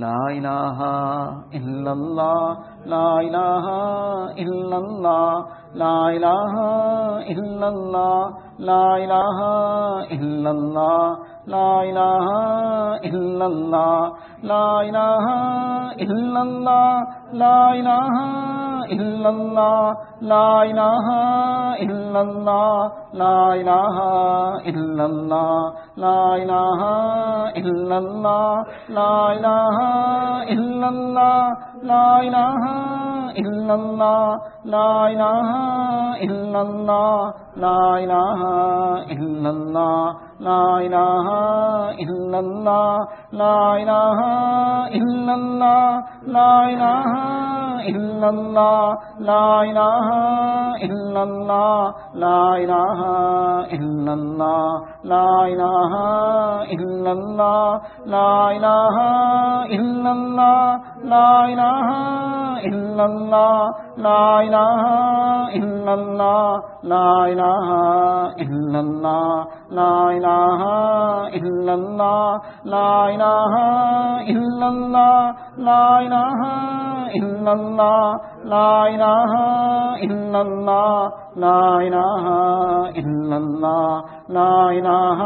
لا 0.02 0.18
الہ 0.26 0.90
الا 1.58 1.90
اللہ 1.90 2.86
لا 2.92 3.06
الہ 3.14 3.72
الا 4.44 4.76
اللہ 4.76 5.58
لا 5.82 5.96
الہ 6.06 6.68
الا 7.34 7.66
اللہ 7.66 8.62
لا 8.70 8.84
الہ 8.94 9.50
الا 10.18 10.50
اللہ 10.50 11.29
لا 11.46 11.82
إله 11.82 12.26
إلا 13.04 13.46
الله. 13.46 14.12
لا 14.42 14.80
إله 14.80 15.26
إلا 16.04 16.42
الله. 16.42 16.94
لا 17.32 17.72
إله 17.72 18.16
إلا 18.92 19.30
الله. 19.30 19.94
لا 20.20 20.64
إله 20.64 21.06
إلا 21.82 22.20
الله. 22.20 22.92
لا 23.22 23.42
إله 23.54 24.00
إلا 27.60 27.98
الله. 27.98 28.64
لا 28.98 29.32
إله 29.32 29.76
إلا 30.54 30.88
لا 31.82 32.20
إله 32.20 32.62
إلا 33.38 33.74
الله 33.74 34.38
لا 34.64 35.08
إله 35.08 35.50
إلا 36.22 36.60
الله 36.62 37.32
لا 37.56 37.98
إله 38.04 38.40
إلا 39.14 39.50
الله 39.50 40.16
لا 40.40 40.64
إله 40.86 41.26
إلا 42.04 42.38
الله 42.38 42.96
لا 43.32 43.76
إله 43.82 44.18
إلا 44.98 45.34
الله 45.34 46.02
لا 46.26 46.54
إله 46.72 47.10
إلا 47.88 48.28
الله 48.28 48.98
لا 49.18 49.62
إله 49.70 50.06
إلا 50.84 51.22
الله 51.22 51.94
لا 52.14 52.54
إله 52.62 52.98
إلا 53.76 54.12
الله 54.12 54.82
لا 55.04 55.30
إله 55.52 55.92
إلا 56.74 57.12
الله 57.12 57.80
لا 58.06 58.50
إله 58.56 58.96
إلا 59.76 60.10
الله 60.12 60.80
لا 61.04 61.32
إله 61.52 61.69
إله 61.70 62.58
إلا 62.68 63.04
الله، 63.04 63.70
لا 63.96 64.40
إله 64.40 64.82
إلا 65.58 65.94
الله، 65.94 66.62
لا 66.82 67.10
إله 67.32 67.68
إلا 68.44 68.80
الله، 68.80 69.46
لا 69.70 70.10
إله 70.16 70.62
إلا 71.38 71.74
الله، 71.74 72.40
لا 72.64 72.92
إله 73.14 73.54
إلا 74.34 74.66
الله، 74.68 75.34
لا 75.58 75.86
إله 76.06 76.40
إلا 77.20 77.52
الله 77.52 78.04
لا 78.44 78.88
إله 78.88 79.32
إلا 80.04 80.40
الله، 80.40 81.12
لا 81.36 81.76
إله 81.86 82.24
إلا 83.00 83.36
الله، 83.36 84.04
لا 84.28 84.70
إله 84.70 85.20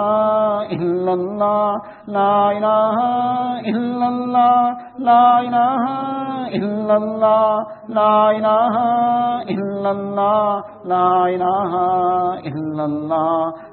إلا 0.73 1.12
الله، 1.12 1.71
لا 2.09 2.50
إله 2.52 2.99
إلا 3.71 4.09
الله، 4.09 4.76
لا 4.99 5.40
إله 5.40 5.83
إلا 6.59 6.97
الله، 6.97 7.66
لا 7.88 8.30
إله 8.30 8.75
إلا 9.54 9.90
الله، 9.90 10.62
لا 10.85 11.26
إله 11.35 11.73
إلا 12.50 12.85
الله 12.85 13.52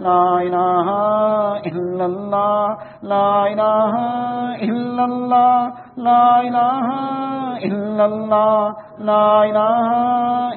لا 0.00 0.40
إله 0.46 0.88
إلا 1.66 2.04
الله، 2.06 2.76
لا 3.02 3.46
إله 3.52 3.92
إلا 4.68 5.04
الله، 5.04 5.72
لا 5.96 6.40
إله 6.40 6.86
إلا 7.64 8.04
الله، 8.04 8.76
لا 9.00 9.44
إله 9.44 9.88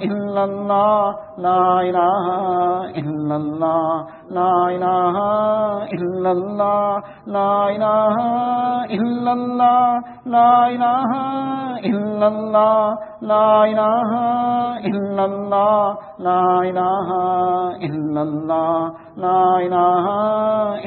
إلا 0.03 0.43
الله، 0.43 1.15
لا 1.37 1.81
إله 1.81 2.25
إلا 2.99 3.35
الله، 3.35 4.07
لا 4.29 4.53
إله 4.75 5.15
إلا 5.95 6.31
الله، 6.31 7.03
لا 7.27 7.69
إله 7.75 8.15
إلا 8.91 9.31
الله 9.31 10.03
لا 10.29 10.67
إله 10.67 11.11
إلا 11.89 12.27
الله 12.27 12.97
لا 13.21 13.65
إله 13.71 14.11
إلا 14.89 15.25
الله 15.25 15.97
لا 16.19 16.43
إله 16.69 17.09
إلا 17.87 18.21
الله 18.21 18.93
لا 19.17 19.43
إله 19.65 20.05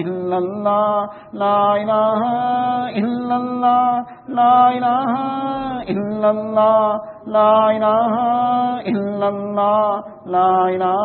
إلا 0.02 0.38
الله 0.38 1.08
لا 1.32 1.76
إله 1.82 2.20
إلا 3.02 3.36
الله 3.36 4.04
لا 4.38 4.70
إله 4.76 5.12
إلا 5.92 6.30
الله 6.30 7.00
لا 7.26 7.70
إله 7.76 8.12
إلا 8.92 9.28
الله 9.28 10.02
لا 10.26 10.68
إله 10.74 11.04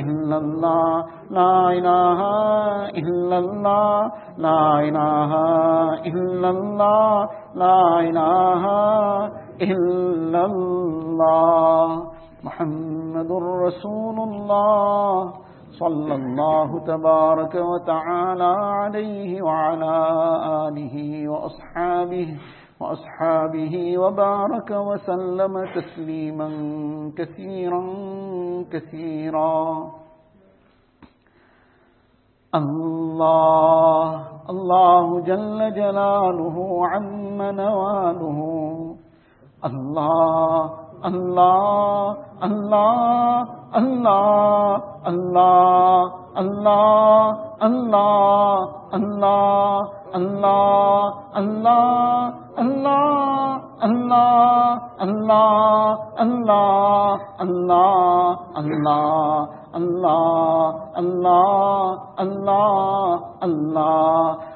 إلا 0.00 0.36
الله 0.38 1.04
لا 1.30 1.72
إله 1.78 2.20
إلا 3.00 3.38
الله 3.38 4.10
لا 4.38 4.80
إله 4.88 5.32
إلا 6.06 6.50
الله 6.50 7.28
illallah 7.54 8.02
la 8.02 8.02
ilaha 8.08 9.30
illallah 9.60 11.12
محمد 12.44 13.30
رسول 13.32 14.18
الله. 14.18 15.32
صلى 15.78 16.14
الله 16.14 16.78
تبارك 16.86 17.54
وتعالى 17.54 18.54
عليه 18.58 19.42
وعلى 19.42 19.94
آله 20.68 21.28
وأصحابه 21.28 22.38
وأصحابه 22.80 23.98
وبارك 23.98 24.70
وسلم 24.70 25.66
تسليما 25.74 26.48
كثيرا 27.16 27.82
كثيرا. 28.72 29.90
الله 32.54 34.20
الله 34.50 35.20
جل 35.20 35.74
جلاله 35.74 36.86
عم 36.86 37.42
نواله 37.42 38.38
الله 39.64 40.70
الله 41.04 42.16
الله 42.44 43.46
الله 43.76 44.82
الله 45.06 46.12
الله 46.36 47.34
الله 47.62 48.68
الله 48.92 49.80
الله 50.14 51.12
الله 51.36 52.34
الله 52.58 53.60
الله 53.82 54.80
الله 55.02 55.98
الله 56.20 57.18
الله 57.40 58.38
الله 58.60 59.61
اللہ 59.74 60.70
اللہ 60.94 61.94
اللہ 62.16 63.16
اللہ 63.40 64.32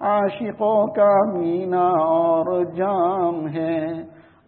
عاشقوں 0.00 0.86
کا 0.86 1.12
مینا 1.32 1.86
اور 1.88 2.64
جام 2.64 3.48
ہے۔ 3.48 3.86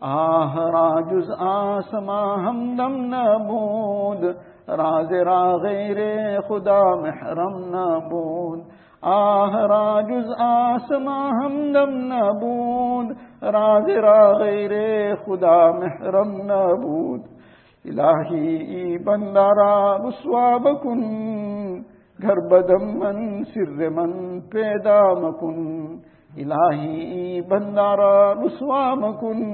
آہ 0.00 0.57
راجز 0.57 1.31
آسما 1.38 2.35
ہمدم 2.35 3.14
نبود 3.14 4.25
راز 4.69 5.12
را 5.12 5.57
غیر 5.57 5.99
خدا، 6.40 6.83
محرم 6.95 7.57
نبود 7.75 8.61
آہ 9.02 9.57
راجز 9.57 10.31
آسما 10.38 11.28
ہمدم 11.28 11.97
نبود 12.12 13.11
راز 13.43 13.88
را 13.90 14.33
غیر 14.38 14.73
خدا، 15.14 15.71
محرم 15.71 16.31
نبود 16.37 17.21
الہی 17.85 18.99
بندارا 18.99 19.97
رسوا 19.97 20.57
بکن 20.57 21.02
گھر 22.18 22.38
بدم 22.48 22.87
من 22.98 23.44
سر 23.44 23.88
من 23.90 24.12
پیدا 24.50 25.00
مکن 25.20 25.58
الہی 26.37 27.40
بندارا 27.48 28.14
رسوا 28.37 28.82
مکن 28.94 29.44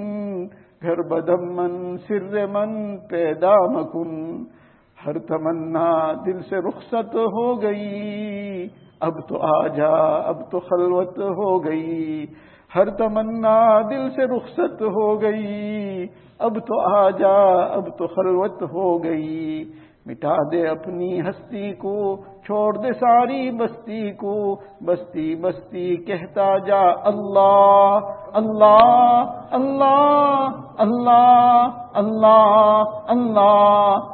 گھر 0.83 1.03
بدم 1.11 1.45
من 1.57 1.75
سر 2.09 2.47
من 2.47 2.73
پیدا 3.09 3.55
مکن 3.73 4.15
ہر 4.99 5.19
تمنا 5.29 5.91
دل 6.27 6.41
سے 6.43 6.61
رخصت 6.69 7.15
ہو 7.33 7.47
گئی 7.63 8.69
اب 9.01 9.21
تو 9.29 9.43
آ 9.45 9.67
جا 9.69 9.93
اب 10.25 10.51
تو 10.51 10.61
خلوت 10.63 11.19
ہو 11.37 11.53
گئی 11.65 12.27
ہر 12.71 12.91
تمنا 12.91 13.57
دل 13.91 14.11
سے 14.11 14.27
رخصت 14.27 14.83
ہو 14.95 15.09
گئی 15.23 16.07
اب 16.39 16.59
تو 16.67 16.81
آ 16.93 17.09
جا 17.19 17.37
اب 17.73 17.97
تو 17.99 18.07
خلوت 18.07 18.63
ہو 18.73 18.93
گئی 19.05 19.65
مٹا 20.07 20.37
دے 20.53 20.67
اپنی 20.69 21.21
ہستی 21.21 21.73
کو، 21.75 21.95
چھوڑ 22.47 22.73
دے 22.77 22.93
ساری 22.93 23.51
بستی 23.51 24.11
کو۔ 24.13 24.35
بستی 24.85 25.35
بستی 25.35 25.97
کہتا 25.97 26.49
جا 26.59 26.83
اللہ 27.05 27.99
اللہ 28.33 29.39
اللہ 29.51 30.49
اللہ 30.79 31.69
اللہ 31.95 32.83
اللہ 33.09 34.14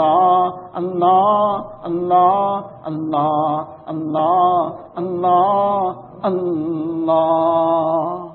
اللہ 0.75 1.63
اللہ 1.83 2.61
اللہ 2.85 3.63
اللہ 3.85 4.71
اللہ 4.95 4.97
اللہ 4.97 5.93
اللہ 6.23 8.27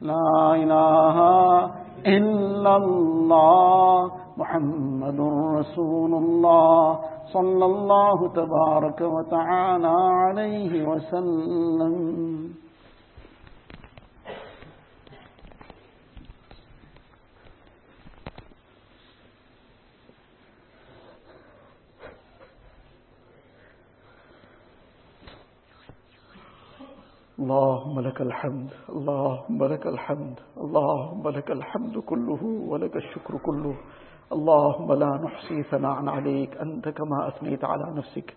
لا 0.00 0.50
الہ 0.50 1.18
اللہ 2.06 4.06
محمد 4.36 5.20
رسول 5.54 6.14
اللہ 6.14 6.92
صلی 7.32 7.62
اللہ 7.62 8.26
تبارک 8.34 9.02
و 9.02 9.22
تعالی 9.30 9.94
علیہ 10.20 10.86
وسلم 10.86 11.94
اللهم 27.46 28.00
لك 28.00 28.20
الحمد 28.20 28.70
اللهم 28.88 29.64
لك 29.64 29.86
الحمد 29.86 30.38
اللهم 30.64 31.28
لك 31.28 31.50
الحمد 31.50 31.98
كله 31.98 32.42
ولك 32.70 32.96
الشكر 32.96 33.38
كله. 33.38 33.74
اللهم 34.32 34.92
لا 34.92 35.10
نحصي 35.24 35.62
ثناء 35.62 36.08
عليك 36.08 36.56
أنت 36.56 36.88
كما 36.88 37.28
أثنيت 37.28 37.64
على 37.64 37.86
نفسك. 37.98 38.34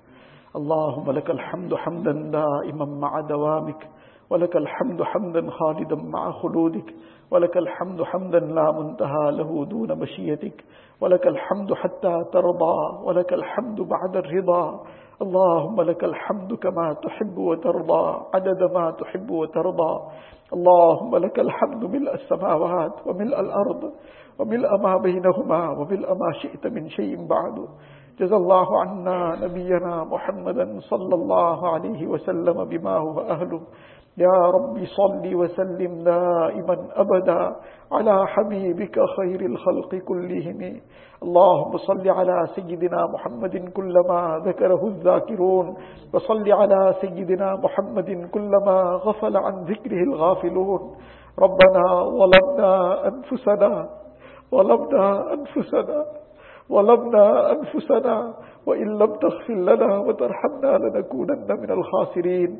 اللهم 0.55 1.11
لك 1.11 1.29
الحمد 1.29 1.75
حمدا 1.75 2.13
دائما 2.37 2.85
مع 2.85 3.21
دوامك 3.21 3.81
ولك 4.29 4.55
الحمد 4.55 5.03
حمدا 5.03 5.51
خالدا 5.51 5.95
مع 5.95 6.31
خلودك 6.31 6.93
ولك 7.31 7.57
الحمد 7.57 8.03
حمدا 8.03 8.39
لا 8.39 8.71
منتهى 8.71 9.25
له 9.31 9.65
دون 9.65 9.99
مشيتك 9.99 10.63
ولك 11.01 11.27
الحمد 11.27 11.73
حتى 11.73 12.13
ترضى 12.33 12.77
ولك 13.03 13.33
الحمد 13.33 13.81
بعد 13.81 14.15
الرضا. 14.15 14.83
اللهم 15.21 15.81
لك 15.81 16.03
الحمد 16.03 16.53
كما 16.53 16.93
تحب 17.03 17.37
وترضى 17.37 18.25
عدد 18.33 18.63
ما 18.73 18.91
تحب 18.91 19.29
وترضى. 19.31 19.93
اللهم 20.53 21.15
لك 21.15 21.39
الحمد 21.39 21.85
ملء 21.85 22.13
السماوات 22.13 23.07
وملء 23.07 23.39
الأرض 23.39 23.91
وملء 24.39 24.69
ما 24.83 24.97
بينهما 24.97 25.69
وملء 25.69 26.07
ما 26.13 26.31
شئت 26.41 26.67
من 26.67 26.89
شيء 26.89 27.27
بعد. 27.27 27.67
جزا 28.19 28.35
الله 28.35 28.79
عنا 28.79 29.35
نبينا 29.45 30.03
محمدا 30.03 30.79
صلى 30.79 31.15
الله 31.15 31.67
عليه 31.73 32.07
وسلم 32.07 32.65
بما 32.65 32.97
هو 32.97 33.19
أهله. 33.19 33.61
يا 34.17 34.37
رب 34.55 34.75
صل 34.85 35.35
وسلم 35.35 36.03
دائما 36.03 36.77
أبدا 36.95 37.55
على 37.91 38.27
حبيبك 38.27 38.99
خير 39.17 39.41
الخلق 39.41 39.95
كلهم. 39.95 40.81
اللهم 41.23 41.77
صل 41.77 42.09
على 42.09 42.47
سيدنا 42.55 43.07
محمد 43.13 43.71
كلما 43.77 44.41
ذكره 44.45 44.87
الذاكرون 44.87 45.77
وصل 46.13 46.51
على 46.51 46.95
سيدنا 47.01 47.55
محمد 47.55 48.29
كلما 48.33 48.77
غفل 49.05 49.37
عن 49.37 49.63
ذكره 49.63 50.03
الغافلون. 50.03 50.81
ربنا 51.39 51.83
ظلمنا 52.19 52.71
أنفسنا 53.07 53.89
ظلمنا 54.51 55.33
أنفسنا. 55.33 56.18
ظلمنا 56.71 57.51
أنفسنا 57.51 58.33
وإن 58.65 58.87
لم 58.99 59.15
تغفر 59.15 59.53
لنا 59.53 59.97
وترحمنا 59.97 60.77
لنكونن 60.77 61.47
من 61.61 61.71
الخاسرين. 61.71 62.59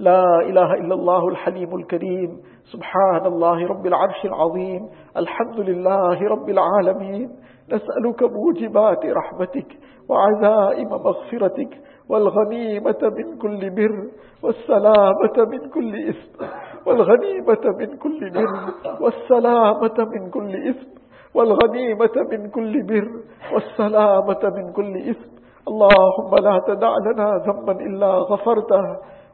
لا 0.00 0.24
إله 0.40 0.74
إلا 0.74 0.94
الله 0.94 1.28
الحليم 1.28 1.76
الكريم. 1.76 2.40
سبحان 2.72 3.26
الله 3.26 3.66
رب 3.66 3.86
العرش 3.86 4.24
العظيم. 4.24 4.88
الحمد 5.16 5.60
لله 5.60 6.28
رب 6.28 6.48
العالمين. 6.48 7.30
نسألك 7.72 8.22
موجبات 8.22 9.06
رحمتك 9.06 9.66
وعزائم 10.08 10.88
مغفرتك 10.88 11.72
والغنيمة 12.08 13.02
من 13.02 13.38
كل 13.38 13.70
بر 13.70 14.10
والسلامة 14.42 15.36
من 15.52 15.70
كل 15.70 16.08
إثم 16.08 16.44
والغنيمة 16.86 17.64
من 17.78 17.96
كل 17.96 18.30
بر 18.30 18.54
والسلامة 19.00 19.98
من 19.98 20.30
كل 20.30 20.68
إثم 20.68 21.01
والغنيمة 21.34 22.16
من 22.32 22.50
كل 22.50 22.82
بر 22.82 23.08
والسلامة 23.54 24.42
من 24.56 24.72
كل 24.72 24.96
إثم. 25.10 25.32
اللهم 25.68 26.30
لا 26.46 26.60
تدع 26.66 26.92
لنا 27.06 27.28
ذنبا 27.46 27.72
إلا 27.72 28.06
غفرته 28.06 28.84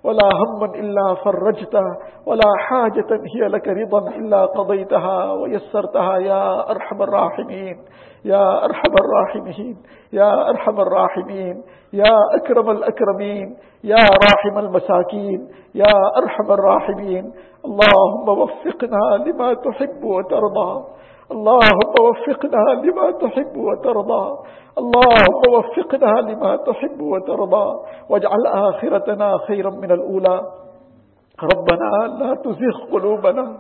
ولا 0.05 0.29
هما 0.41 0.67
إلا 0.75 1.15
فرجته 1.25 1.87
ولا 2.27 2.51
حاجة 2.59 3.11
هي 3.35 3.49
لك 3.49 3.69
رضا 3.69 4.09
إلا 4.09 4.47
قضيتها. 4.47 5.33
ويسرتها 5.33 6.17
يا 6.19 6.71
أرحم 6.71 7.03
الراحمين 7.03 7.77
يا 8.25 8.65
أرحم 8.65 8.93
الراحمين 9.03 9.77
يا 10.13 10.51
أرحم 10.51 10.81
الراحمين 10.81 11.63
يا 11.93 12.15
أكرم 12.35 12.71
الأكرمين 12.71 13.57
يا 13.85 14.03
راحم 14.25 14.59
المساكين 14.59 15.49
يا 15.75 15.95
أرحم 16.17 16.53
الراحمين. 16.53 17.25
اللهم 17.65 18.27
وفقنا 18.29 19.03
لما 19.27 19.55
تحب 19.55 20.05
وترضى. 20.05 20.73
اللهم 21.33 21.93
وفقنا 22.01 22.65
لما 22.85 23.11
تحب 23.11 23.57
وترضى. 23.57 24.39
اللهم 24.79 25.43
وفقنا 25.55 26.13
لما 26.21 26.57
تحب 26.57 27.01
وترضى. 27.01 27.77
واجعل 28.11 28.47
آخرتنا 28.47 29.39
خيرا 29.39 29.71
من 29.71 29.91
الأولى. 29.93 30.41
ربنا 31.43 31.91
لا 32.19 32.35
تزغ 32.35 32.93
قلوبنا. 32.93 33.57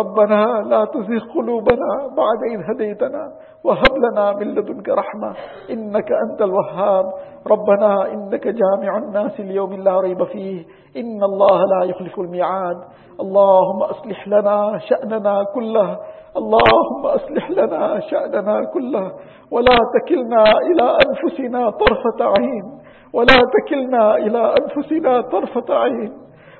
ربنا 0.00 0.62
لا 0.66 0.84
تزغ 0.84 1.32
قلوبنا 1.34 1.90
بعد 2.16 2.40
إذ 2.50 2.60
هديتنا. 2.70 3.32
وهب 3.64 3.92
لنا 3.96 4.32
من 4.32 4.54
لدنك 4.54 4.88
رحمة. 4.88 5.34
إنك 5.70 6.08
أنت 6.12 6.42
الوهاب. 6.42 7.04
ربنا 7.46 8.12
إنك 8.12 8.48
جامع 8.48 8.98
الناس 8.98 9.40
اليوم 9.40 9.72
لا 9.72 10.00
ريب 10.00 10.24
فيه. 10.24 10.64
إن 10.96 11.22
الله 11.22 11.60
لا 11.60 11.84
يخلف 11.84 12.20
الميعاد. 12.20 12.76
اللهم 13.20 13.82
أصلح 13.82 14.28
لنا 14.28 14.78
شأننا 14.78 15.44
كله. 15.54 15.98
اللهم 16.36 17.06
أصلح 17.06 17.50
لنا 17.50 18.00
شأننا 18.00 18.64
كله 18.74 19.12
ولا 19.50 19.76
تكلنا 19.94 20.44
إلى 20.68 20.98
أنفسنا 21.06 21.70
طرفة 21.70 22.20
عين 22.38 22.64
ولا 23.12 23.38
تكلنا 23.56 24.16
إلى 24.16 24.54
أنفسنا 24.60 25.20
طرفة 25.20 25.74
عين 25.78 26.12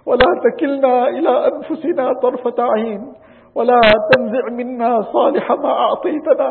ولا 0.07 0.27
تكلنا 0.45 1.09
إلى 1.09 1.47
أنفسنا 1.47 2.13
طرفة 2.23 2.63
عين 2.63 3.13
ولا 3.55 3.81
تنزع 4.15 4.45
منا 4.51 5.03
صالح 5.03 5.53
ما 5.53 5.73
أعطيتنا 5.73 6.51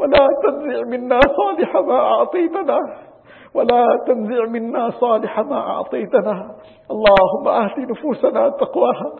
ولا 0.00 0.26
تنزع 0.44 0.82
منا 0.88 1.20
صالح 1.20 1.76
ما 1.76 1.98
أعطيتنا 1.98 2.78
ولا 3.54 3.86
تنزع 4.06 4.44
منا 4.44 4.90
صالح 4.90 5.40
ما 5.40 5.56
أعطيتنا. 5.56 6.50
اللهم 6.90 7.48
آت 7.48 7.78
نفوسنا 7.78 8.48
تقواها. 8.48 9.12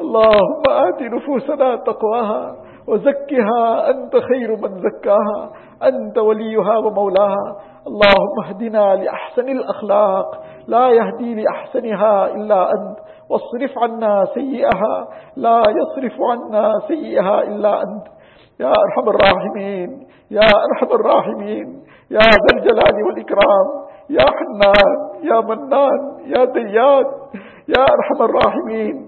اللهم 0.00 0.62
آت 0.68 1.02
نفوسنا 1.02 1.76
تقواها 1.76 2.56
وزكها 2.88 3.90
أنت 3.90 4.16
خير 4.16 4.50
من 4.56 4.80
زكاها 4.80 5.50
أنت 5.82 6.18
وليها 6.18 6.78
ومولاها. 6.78 7.56
اللهم 7.86 8.36
اهدنا 8.46 8.94
لأحسن 8.96 9.48
الأخلاق 9.48 10.26
لا 10.68 10.88
يهدي 10.90 11.34
لأحسنها 11.34 12.26
إلا 12.26 12.70
أنت. 12.70 12.98
واصرف 13.30 13.78
عنا 13.78 14.24
سيئها 14.34 15.08
لا 15.36 15.62
يصرف 15.78 16.16
عنا 16.22 16.72
سيئها 16.88 17.42
إلا 17.42 17.82
أنت. 17.82 18.06
يا 18.60 18.72
أرحم 18.84 19.08
الراحمين 19.08 20.06
يا 20.30 20.48
أرحم 20.70 20.94
الراحمين 20.94 21.82
يا 22.10 22.18
ذا 22.18 22.50
الجلال 22.54 23.04
والإكرام 23.06 23.66
يا 24.10 24.24
حنان 24.38 24.98
يا 25.22 25.40
منان 25.40 26.00
يا 26.36 26.44
ديان 26.44 27.04
يا 27.68 27.82
أرحم 27.96 28.22
الراحمين. 28.22 29.07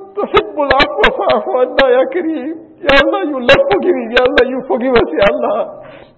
تحب 0.17 0.55
العفو 0.67 1.01
فاعف 1.17 1.45
عنا 1.59 1.85
يا 1.97 2.03
كريم. 2.13 2.55
يا 2.87 2.95
الله 3.03 3.21
you 3.31 3.39
love 3.49 3.63
forgiving 3.71 4.09
يا 4.17 4.23
الله 4.27 4.43
you 4.53 4.59
forgive 4.69 4.93
us 5.01 5.11
يا 5.21 5.27
الله. 5.33 5.59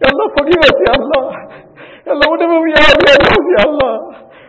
يا 0.04 0.08
الله 0.12 0.26
forgive 0.38 0.62
us 0.70 0.78
يا 0.88 0.94
الله. 1.00 1.26
يا 2.08 2.12
الله 2.14 2.28
whatever 2.34 2.58
we 2.66 2.72
are 2.84 2.94
yours 3.04 3.46
يا 3.58 3.64
الله. 3.70 3.96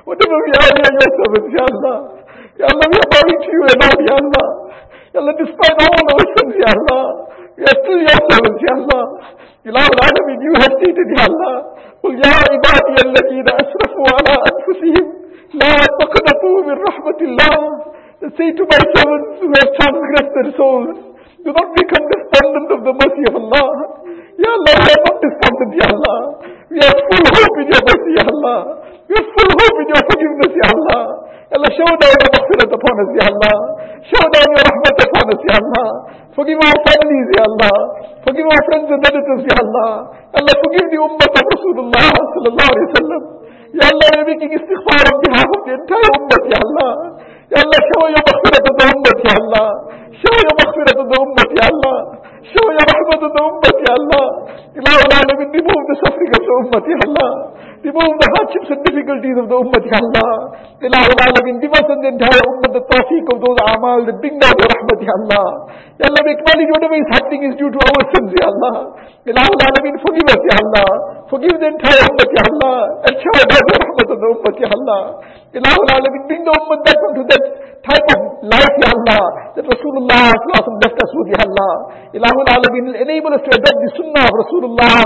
whatever 0.08 0.36
we 0.44 0.50
are 0.60 0.70
we 0.76 0.80
are 0.86 0.94
your 0.98 1.10
servants 1.18 1.50
يا 1.58 1.64
الله. 1.72 1.96
يا 2.60 2.66
الله 2.72 2.86
we 2.92 2.96
are 3.02 3.10
bowing 3.12 3.40
يا 4.10 4.16
الله. 4.22 4.46
يا 5.14 5.18
الله 5.20 5.34
despite 5.42 5.76
all 5.84 6.06
our 6.12 6.26
sins 6.34 6.54
يا 6.64 6.70
الله. 6.76 7.04
we 7.56 7.62
are 7.70 7.76
still 7.82 8.00
your 8.08 8.20
servants 8.30 8.60
يا 8.68 8.74
الله. 8.80 9.04
إله 9.68 9.84
العالمين 9.94 10.38
you 10.46 10.52
have 10.60 10.72
stated 10.78 11.08
يا 11.18 11.24
الله. 11.30 11.54
قل 12.02 12.14
يا 12.26 12.34
عبادي 12.50 12.96
الذين 13.08 13.46
أسرفوا 13.62 14.06
على 14.16 14.34
أنفسهم 14.50 15.04
لا 15.60 15.74
تقنطوا 16.00 16.58
من 16.68 16.76
رحمة 16.88 17.20
الله. 17.28 17.58
Say 18.32 18.48
to 18.56 18.64
my 18.64 18.80
servants 18.96 19.30
who 19.44 19.48
have 19.52 19.68
transgressed 19.76 20.32
their 20.32 20.50
souls 20.56 20.96
do 21.44 21.50
not 21.52 21.68
become 21.76 22.04
despondent 22.08 22.68
of 22.72 22.80
the 22.88 22.94
mercy 22.96 23.22
of 23.28 23.34
Allah 23.36 23.68
Ya 24.40 24.50
Allah 24.50 24.74
we 24.80 24.90
are 24.96 25.02
not 25.04 25.16
despondent 25.20 25.70
Ya 25.76 25.86
Allah 25.92 26.18
we 26.72 26.76
have 26.80 26.98
full 27.08 27.26
hope 27.36 27.56
in 27.60 27.66
your 27.68 27.82
mercy 27.84 28.10
Ya 28.16 28.24
Allah 28.24 28.58
we 29.04 29.12
have 29.14 29.28
full 29.36 29.52
hope 29.52 29.76
in 29.84 29.86
your 29.92 30.02
forgiveness 30.08 30.52
Ya 30.56 30.68
Allah 30.72 31.02
Allah 31.54 31.70
show 31.76 31.86
down 32.00 32.16
your 32.16 32.30
maghfirat 32.34 32.70
upon 32.72 32.94
us 33.04 33.10
Ya 33.14 33.24
Allah 33.28 33.56
show 34.08 34.24
down 34.32 34.48
your 34.56 34.64
rahmat 34.64 34.96
upon 35.04 35.26
us 35.36 35.40
Ya 35.44 35.54
Allah 35.60 35.88
forgive 36.32 36.60
our 36.64 36.78
families 36.88 37.28
Ya 37.36 37.42
Allah 37.44 37.76
forgive 38.24 38.48
our 38.48 38.62
friends 38.72 38.88
and 38.88 39.00
relatives 39.04 39.42
Ya 39.44 39.56
Allah 39.60 39.90
Allah 40.32 40.54
forgive 40.64 40.86
the 40.88 41.00
ummah 41.04 41.28
of 41.28 41.44
Rasulullah 41.52 42.10
sallallahu 42.34 42.70
alayhi 42.72 42.88
wa 42.88 42.96
sallam 42.98 43.22
Ya 43.74 43.90
Allah, 43.90 44.06
we're 44.14 44.38
making 44.38 44.54
istighfar 44.54 45.02
on 45.02 45.18
behalf 45.18 45.50
of 45.50 45.60
the 45.66 45.74
entire 45.74 46.10
ummah, 46.14 46.40
Ya 46.46 46.58
Allah. 46.62 46.90
يا 47.56 47.60
الله 47.64 47.80
شوية 47.92 48.18
مغفرة 48.28 48.58
ذنوبك 48.80 49.18
يا 49.28 49.34
الله؟ 49.42 49.68
شوية 50.22 50.50
مغفرة 50.60 50.90
ذنوبك 51.00 51.50
يا 51.60 51.66
الله؟ 51.72 51.98
شوية 52.54 52.82
رحمة 52.92 53.14
ذنوبك 53.24 53.78
يا 53.88 53.94
الله؟ 54.00 54.26
إله 54.78 54.96
العالمين 55.08 55.48
دي 55.54 55.60
مهمة 55.68 55.92
سفرك 56.04 56.32
ذنوبك 56.44 56.86
يا 56.94 56.98
الله. 57.08 57.30
Remove 57.84 58.16
the 58.16 58.16
of 58.16 58.16
the 58.16 58.24
the 58.24 58.30
hardships 58.32 58.68
and 58.72 58.80
difficulties 58.88 59.36
of 59.36 59.46
the 59.52 59.56
ummah, 59.60 59.82
Ya 59.84 59.98
Allah. 60.00 60.32
Ilahul 60.80 61.20
Alamin, 61.20 61.60
give 61.60 61.72
us 61.72 61.84
and 61.84 62.00
the 62.00 62.10
entire 62.16 62.42
ummah 62.48 62.70
the 62.72 62.82
tawfiq 62.88 63.24
of 63.28 63.38
those 63.44 63.58
amal 63.76 64.00
that 64.08 64.16
bring 64.24 64.40
down 64.40 64.56
your 64.56 64.68
rahmat, 64.72 64.98
Ya 65.04 65.14
Allah. 65.20 65.46
Ya 66.00 66.06
Allah, 66.08 66.20
we 66.24 66.32
acknowledge 66.32 66.70
whatever 66.72 66.96
is 66.96 67.10
happening 67.12 67.42
is 67.52 67.54
due 67.60 67.68
to 67.68 67.80
our 67.80 68.02
sins, 68.16 68.30
Ya 68.32 68.46
Allah. 68.48 68.76
Ilahul 69.28 69.60
Alamin, 69.68 69.94
forgive 70.00 70.28
us, 70.32 70.42
Ya 70.48 70.56
Allah. 70.64 70.88
Forgive 71.28 71.56
the 71.60 71.68
entire 71.68 72.02
ummah, 72.08 72.28
Ya 72.32 72.42
Allah. 72.48 72.78
And 73.04 73.14
show 73.20 73.34
us 73.36 73.46
your 73.52 73.78
rahmat 73.84 74.06
on 74.08 74.18
the 74.18 74.28
ummah, 74.32 74.54
Ya 74.56 74.68
Allah. 74.72 75.02
Ilahul 75.54 75.90
Alamin, 75.92 76.22
bring 76.28 76.42
the 76.44 76.52
ummah 76.56 76.78
back 76.88 76.98
onto 77.04 77.22
that 77.28 77.44
type 77.84 78.08
of 78.16 78.20
life, 78.48 78.74
Ya 78.80 78.88
Allah, 78.96 79.22
that 79.60 79.64
Rasulullah 79.68 80.32
left 80.32 80.98
us 80.98 81.10
with, 81.12 81.28
Ya 81.36 81.40
Allah. 81.44 81.74
Ilahul 82.16 82.48
Alamin, 82.48 82.96
enable 82.96 83.32
us 83.36 83.42
to 83.44 83.50
adopt 83.52 83.78
the 83.84 83.90
sunnah 84.00 84.24
of 84.24 84.34
Rasulullah 84.34 85.04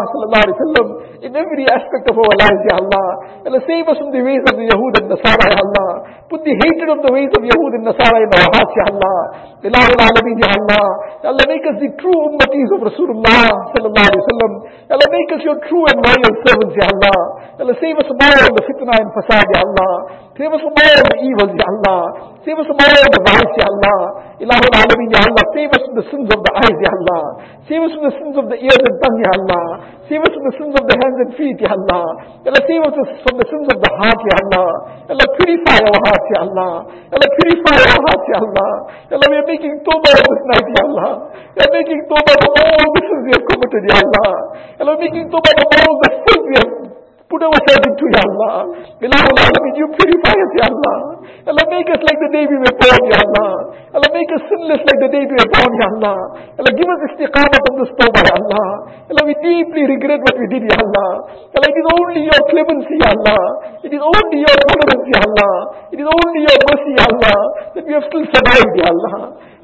in 1.18 1.34
every 1.34 1.66
aspect 1.66 2.06
of 2.08 2.16
our 2.16 2.34
lives, 2.38 2.62
Ya 2.68 2.76
Allah. 2.78 3.08
Allah, 3.48 3.60
save 3.64 3.88
us 3.88 3.96
from 3.96 4.12
the 4.12 4.20
ways 4.20 4.44
of 4.44 4.54
the 4.54 4.66
Yahud 4.68 4.92
and 5.00 5.06
Nasara, 5.08 5.44
Ya 5.48 5.58
Allah. 5.58 5.90
Put 6.28 6.44
the 6.44 6.52
hatred 6.52 6.92
of 6.92 7.00
the 7.00 7.08
ways 7.08 7.32
of 7.32 7.40
Yahud 7.40 7.70
and 7.80 7.84
Nasara 7.88 8.18
in 8.20 8.28
our 8.28 8.48
hearts, 8.52 8.74
Ya 8.76 8.84
Allah. 8.92 9.18
Ilahul 9.64 9.96
Alamin, 9.96 10.36
Ya 10.38 10.50
Allah. 10.52 10.86
Allah, 11.32 11.44
make 11.48 11.64
us 11.64 11.76
the 11.80 11.90
true 11.96 12.20
ummatis 12.28 12.68
of 12.76 12.80
Rasulullah 12.84 13.48
sallallahu 13.72 14.06
alaihi 14.06 14.22
wasallam. 14.22 14.52
Ya 14.86 14.92
Allah, 15.00 15.08
make 15.08 15.30
us 15.32 15.42
your 15.42 15.58
true 15.64 15.84
and 15.88 15.98
loyal 16.04 16.32
servants, 16.44 16.74
Ya 16.76 16.86
Allah. 16.92 17.18
Allah, 17.58 17.76
save 17.80 17.96
us 17.96 18.06
from 18.06 18.20
all 18.20 18.50
the 18.52 18.62
fitna 18.68 18.94
and 19.00 19.10
fasad, 19.16 19.46
Ya 19.48 19.60
Allah. 19.64 19.92
Save 20.38 20.54
us 20.54 20.62
from 20.62 20.70
all 20.70 20.98
the 21.02 21.18
evils, 21.26 21.50
Ya 21.50 21.66
Allah. 21.66 22.02
Save 22.46 22.62
us 22.62 22.66
from 22.70 22.78
all 22.78 22.94
the 23.10 23.22
vice, 23.26 23.54
Ya 23.58 23.66
Allah. 23.66 23.98
Ilahul 24.38 24.70
Alamin, 24.70 25.10
Ya 25.10 25.18
Allah. 25.26 25.44
Save 25.50 25.74
us 25.74 25.82
from 25.82 25.94
the 25.98 26.06
sins 26.14 26.28
of 26.30 26.38
the 26.38 26.52
eyes, 26.54 26.78
Ya 26.78 26.90
Allah. 26.94 27.22
Save 27.66 27.82
us 27.82 27.90
from 27.98 28.04
the 28.06 28.14
sins 28.22 28.34
of 28.38 28.46
the 28.46 28.58
ears 28.62 28.82
and 28.86 28.96
tongue, 29.02 29.18
Ya 29.18 29.30
Allah. 29.34 29.64
Save 30.06 30.22
us 30.22 30.30
from 30.30 30.44
the 30.46 30.54
sins 30.54 30.74
of 30.78 30.84
the 30.86 30.94
hands 30.94 31.18
and 31.26 31.30
feet, 31.34 31.58
Ya 31.58 31.74
Allah. 31.74 32.06
Allah, 32.46 32.62
save 32.70 32.82
us 32.86 32.94
from 33.26 33.34
the 33.34 33.46
sins 33.50 33.66
of 33.66 33.78
the 33.82 33.90
heart, 33.98 34.20
Ya 34.30 34.36
Allah. 34.46 34.70
Allah, 35.10 35.26
purify 35.42 35.78
our 35.90 36.00
hearts, 36.06 36.28
Ya 36.30 36.40
Allah. 36.46 36.72
Allah, 36.86 37.28
purify 37.34 37.76
our 37.82 37.98
hearts, 37.98 38.26
Ya 38.30 38.38
Allah. 38.38 38.70
Allah, 39.10 39.26
we 39.26 39.36
are 39.42 39.48
making 39.50 39.74
tawbah 39.82 40.14
this 40.22 40.42
night, 40.54 40.66
Ya 40.70 40.82
Allah. 40.86 41.10
We 41.50 41.60
are 41.66 41.74
making 41.82 42.00
tawbah 42.06 42.34
from 42.38 42.52
all 42.62 42.86
the 42.94 43.02
sins 43.10 43.22
we 43.26 43.32
have 43.34 43.46
committed, 43.50 43.82
Ya 43.90 43.96
Allah. 44.06 44.30
Allah, 44.86 44.94
making 45.02 45.26
tawbah 45.34 45.50
from 45.50 45.68
all 45.82 45.92
the 45.98 46.10
sins 46.14 46.42
we 46.46 46.54
have 46.62 46.87
put 47.28 47.44
ourselves 47.44 47.84
into, 47.84 48.04
Ya 48.16 48.22
Allah. 48.24 48.56
Ilahul 49.04 49.36
Alamin, 49.36 49.72
you 49.76 49.86
purify 49.92 50.32
us, 50.32 50.52
Ya 50.56 50.66
Allah. 50.72 50.96
Allah, 51.48 51.64
make 51.68 51.88
us 51.92 52.00
like 52.00 52.20
the 52.24 52.30
day 52.32 52.44
we 52.48 52.56
were 52.56 52.76
born, 52.80 53.02
Ya 53.12 53.20
Allah. 53.20 53.50
Allah, 53.92 54.10
make 54.16 54.30
us 54.32 54.42
sinless 54.48 54.80
like 54.84 55.00
the 55.04 55.10
day 55.12 55.22
we 55.28 55.36
were 55.36 55.50
born, 55.52 55.72
Ya 55.76 55.88
Allah. 55.92 56.16
Allah, 56.56 56.72
give 56.72 56.88
us 56.88 57.00
istiqamah 57.12 57.60
on 57.68 57.74
this 57.84 57.92
tawbah, 58.00 58.22
Ya 58.24 58.34
Allah. 58.40 58.68
Allah, 59.12 59.22
we 59.28 59.34
deeply 59.44 59.84
regret 59.84 60.24
what 60.24 60.36
we 60.40 60.46
did, 60.48 60.64
Ya 60.64 60.76
Allah. 60.80 61.10
Allah, 61.52 61.68
it 61.68 61.76
is 61.76 61.88
only 62.00 62.20
your 62.24 62.40
clemency, 62.48 62.96
Ya 62.96 63.08
Allah. 63.12 63.40
It 63.84 63.92
is 63.92 64.02
only 64.02 64.38
your 64.40 64.56
tolerance, 64.64 65.06
Ya 65.12 65.20
Allah. 65.20 65.52
It 65.92 65.98
is 66.00 66.08
only 66.08 66.40
your 66.48 66.58
mercy, 66.64 66.92
Ya 66.96 67.04
Allah, 67.12 67.38
that 67.76 67.84
we 67.84 67.92
have 67.92 68.06
still 68.08 68.24
survived, 68.24 68.72
Ya 68.80 68.88
Allah. 68.88 69.16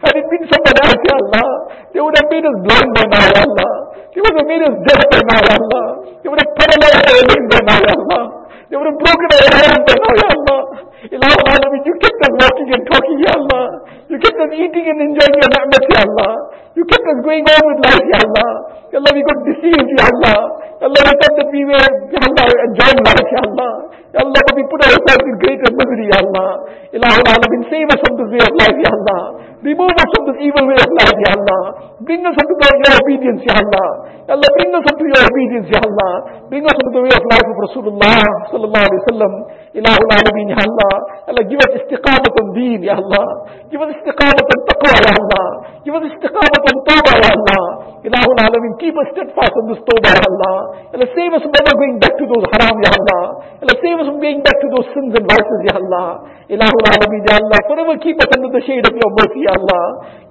Had 0.04 0.14
it 0.20 0.26
been 0.28 0.44
someone 0.52 0.78
else, 0.84 1.00
Ya 1.00 1.16
Allah, 1.16 1.48
they 1.96 2.00
would 2.04 2.12
have 2.12 2.28
made 2.28 2.44
us 2.44 2.56
blind 2.60 2.90
by 2.92 3.04
now, 3.08 3.24
Ya 3.24 3.40
Allah. 3.40 3.72
They 4.14 4.20
would 4.22 4.36
have 4.38 4.46
made 4.46 4.62
us 4.62 4.76
deaf 4.86 5.00
by 5.10 5.20
now, 5.26 5.42
Allah. 5.42 5.84
They 6.22 6.28
would 6.30 6.38
have 6.38 6.52
paralyzed 6.54 7.02
our 7.02 7.22
limbs 7.26 7.48
by 7.50 7.60
now, 7.66 7.80
Allah. 7.82 8.22
They 8.70 8.76
would 8.78 8.88
have 8.88 9.00
broken 9.02 9.28
our 9.34 9.50
hands 9.58 9.82
by 9.82 9.96
now, 9.98 10.12
Ya 10.14 10.28
Allah. 10.38 10.60
Alamin, 11.04 11.82
you 11.84 11.94
kept 12.00 12.18
us 12.22 12.32
walking 12.38 12.68
and 12.72 12.82
talking, 12.88 13.16
Ya 13.20 13.32
Allah. 13.36 13.64
You 14.08 14.16
kept 14.22 14.38
us 14.38 14.52
eating 14.54 14.86
and 14.88 14.98
enjoying 15.02 15.36
your 15.36 15.50
ni'mat, 15.50 15.84
Ya 15.90 16.00
Allah. 16.06 16.32
You 16.78 16.82
kept 16.86 17.04
us 17.04 17.18
going 17.26 17.44
on 17.44 17.62
with 17.66 17.78
life, 17.84 18.06
Ya 18.08 18.18
Allah. 18.24 18.50
Ya 18.94 18.96
Allah, 19.02 19.12
we 19.12 19.22
got 19.26 19.38
deceived, 19.50 19.88
Ya 19.98 20.04
Allah. 20.08 20.38
Ya 20.80 20.86
Allah, 20.88 21.00
we 21.04 21.12
thought 21.18 21.34
that 21.38 21.48
we 21.50 21.62
were, 21.66 21.88
Ya 22.14 22.20
Allah, 22.24 22.44
enjoying 22.70 23.00
life, 23.04 23.28
Ya 23.34 23.42
Allah. 23.44 23.72
Ya 24.14 24.18
Allah, 24.22 24.40
but 24.46 24.54
we 24.54 24.62
put 24.70 24.80
ourselves 24.86 25.24
in 25.26 25.34
greater 25.42 25.70
misery, 25.74 26.06
Ya 26.08 26.18
Allah. 26.22 26.50
Ilahul 26.94 27.26
Alamin, 27.34 27.62
save 27.68 27.88
us 27.90 27.98
from 28.00 28.14
this 28.16 28.30
way 28.30 28.42
of 28.46 28.54
life, 28.56 28.78
Ya 28.78 28.90
Allah. 28.94 29.22
Remove 29.64 29.96
us 29.96 30.08
from 30.12 30.24
this 30.28 30.38
evil 30.44 30.64
way 30.68 30.76
of 30.76 30.90
life, 30.92 31.18
Ya 31.24 31.30
Allah. 31.40 31.62
Bring 32.04 32.20
us 32.20 32.36
unto 32.36 32.52
the, 32.52 32.68
your 32.84 32.94
obedience, 33.00 33.40
Ya 33.48 33.56
Allah. 33.56 33.88
Ya 34.28 34.36
Allah, 34.36 34.50
bring 34.60 34.70
us 34.76 34.84
unto 34.84 35.04
your 35.08 35.22
obedience, 35.24 35.68
Ya 35.72 35.80
Allah. 35.80 36.12
Bring 36.52 36.64
us 36.68 36.76
unto 36.76 36.92
the 36.92 37.02
way 37.08 37.12
of 37.16 37.24
life 37.32 37.48
of 37.48 37.56
Rasulullah 37.64 38.20
sallallahu 38.52 38.84
alayhi 38.84 39.00
wa 39.00 39.08
sallam. 39.08 39.32
Ilahul 39.72 40.10
Alamin, 40.20 40.46
Ya 40.52 40.60
Allah. 40.60 40.94
Ya 41.24 41.30
Allah, 41.32 41.44
give 41.48 41.60
us 41.64 41.72
istiqamat 41.80 42.28
on 42.28 42.46
deen, 42.52 42.80
Ya 42.84 42.94
Allah. 43.00 43.26
Give 43.72 43.80
us 43.80 43.90
istiqamat 43.96 44.44
on 44.44 44.60
taqwa, 44.68 44.92
Ya 45.00 45.12
Allah. 45.16 45.46
Give 45.80 45.94
us 45.96 46.04
istiqamat 46.12 46.62
on 46.68 46.76
tawbah, 46.84 47.16
Ya 47.24 47.30
Allah. 47.32 47.64
Ilahul 48.04 48.36
Alameen, 48.36 48.76
keep 48.76 48.92
us 49.00 49.08
steadfast 49.16 49.54
on 49.56 49.64
this 49.72 49.80
tawbah, 49.88 50.12
Ya 50.12 50.24
Allah. 50.28 50.56
Ya 50.92 50.96
Allah, 51.00 51.08
save 51.16 51.32
us 51.32 51.40
from 51.40 51.52
never 51.56 51.72
going 51.72 51.96
back 52.04 52.12
to 52.20 52.24
those 52.28 52.44
haram, 52.52 52.76
Ya 52.84 52.92
Allah. 52.92 53.22
Ya 53.56 53.64
Allah, 53.64 53.76
save 53.80 53.96
us 53.96 54.06
from 54.12 54.20
going 54.20 54.40
back 54.44 54.60
to 54.60 54.68
those 54.76 54.88
sins 54.92 55.12
and 55.16 55.24
vices, 55.24 55.60
Ya 55.64 55.74
Allah. 55.80 56.08
Ilahul 56.52 56.84
Alameen, 56.84 57.22
Ya 57.24 57.40
Allah. 57.40 57.58
Forever 57.64 57.96
keep 58.04 58.20
us 58.20 58.28
under 58.36 58.52
the 58.52 58.60
shade 58.68 58.84
of 58.84 58.92
your 58.92 59.10
mercy, 59.16 59.40
Ya 59.48 59.53
Allah. 59.54 59.84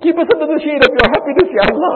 Keep 0.04 0.20
us 0.20 0.28
under 0.28 0.48
the 0.52 0.60
shade 0.60 0.84
of 0.84 0.92
your 0.92 1.08
happiness, 1.12 1.50
Ya 1.56 1.64
Allah. 1.72 1.96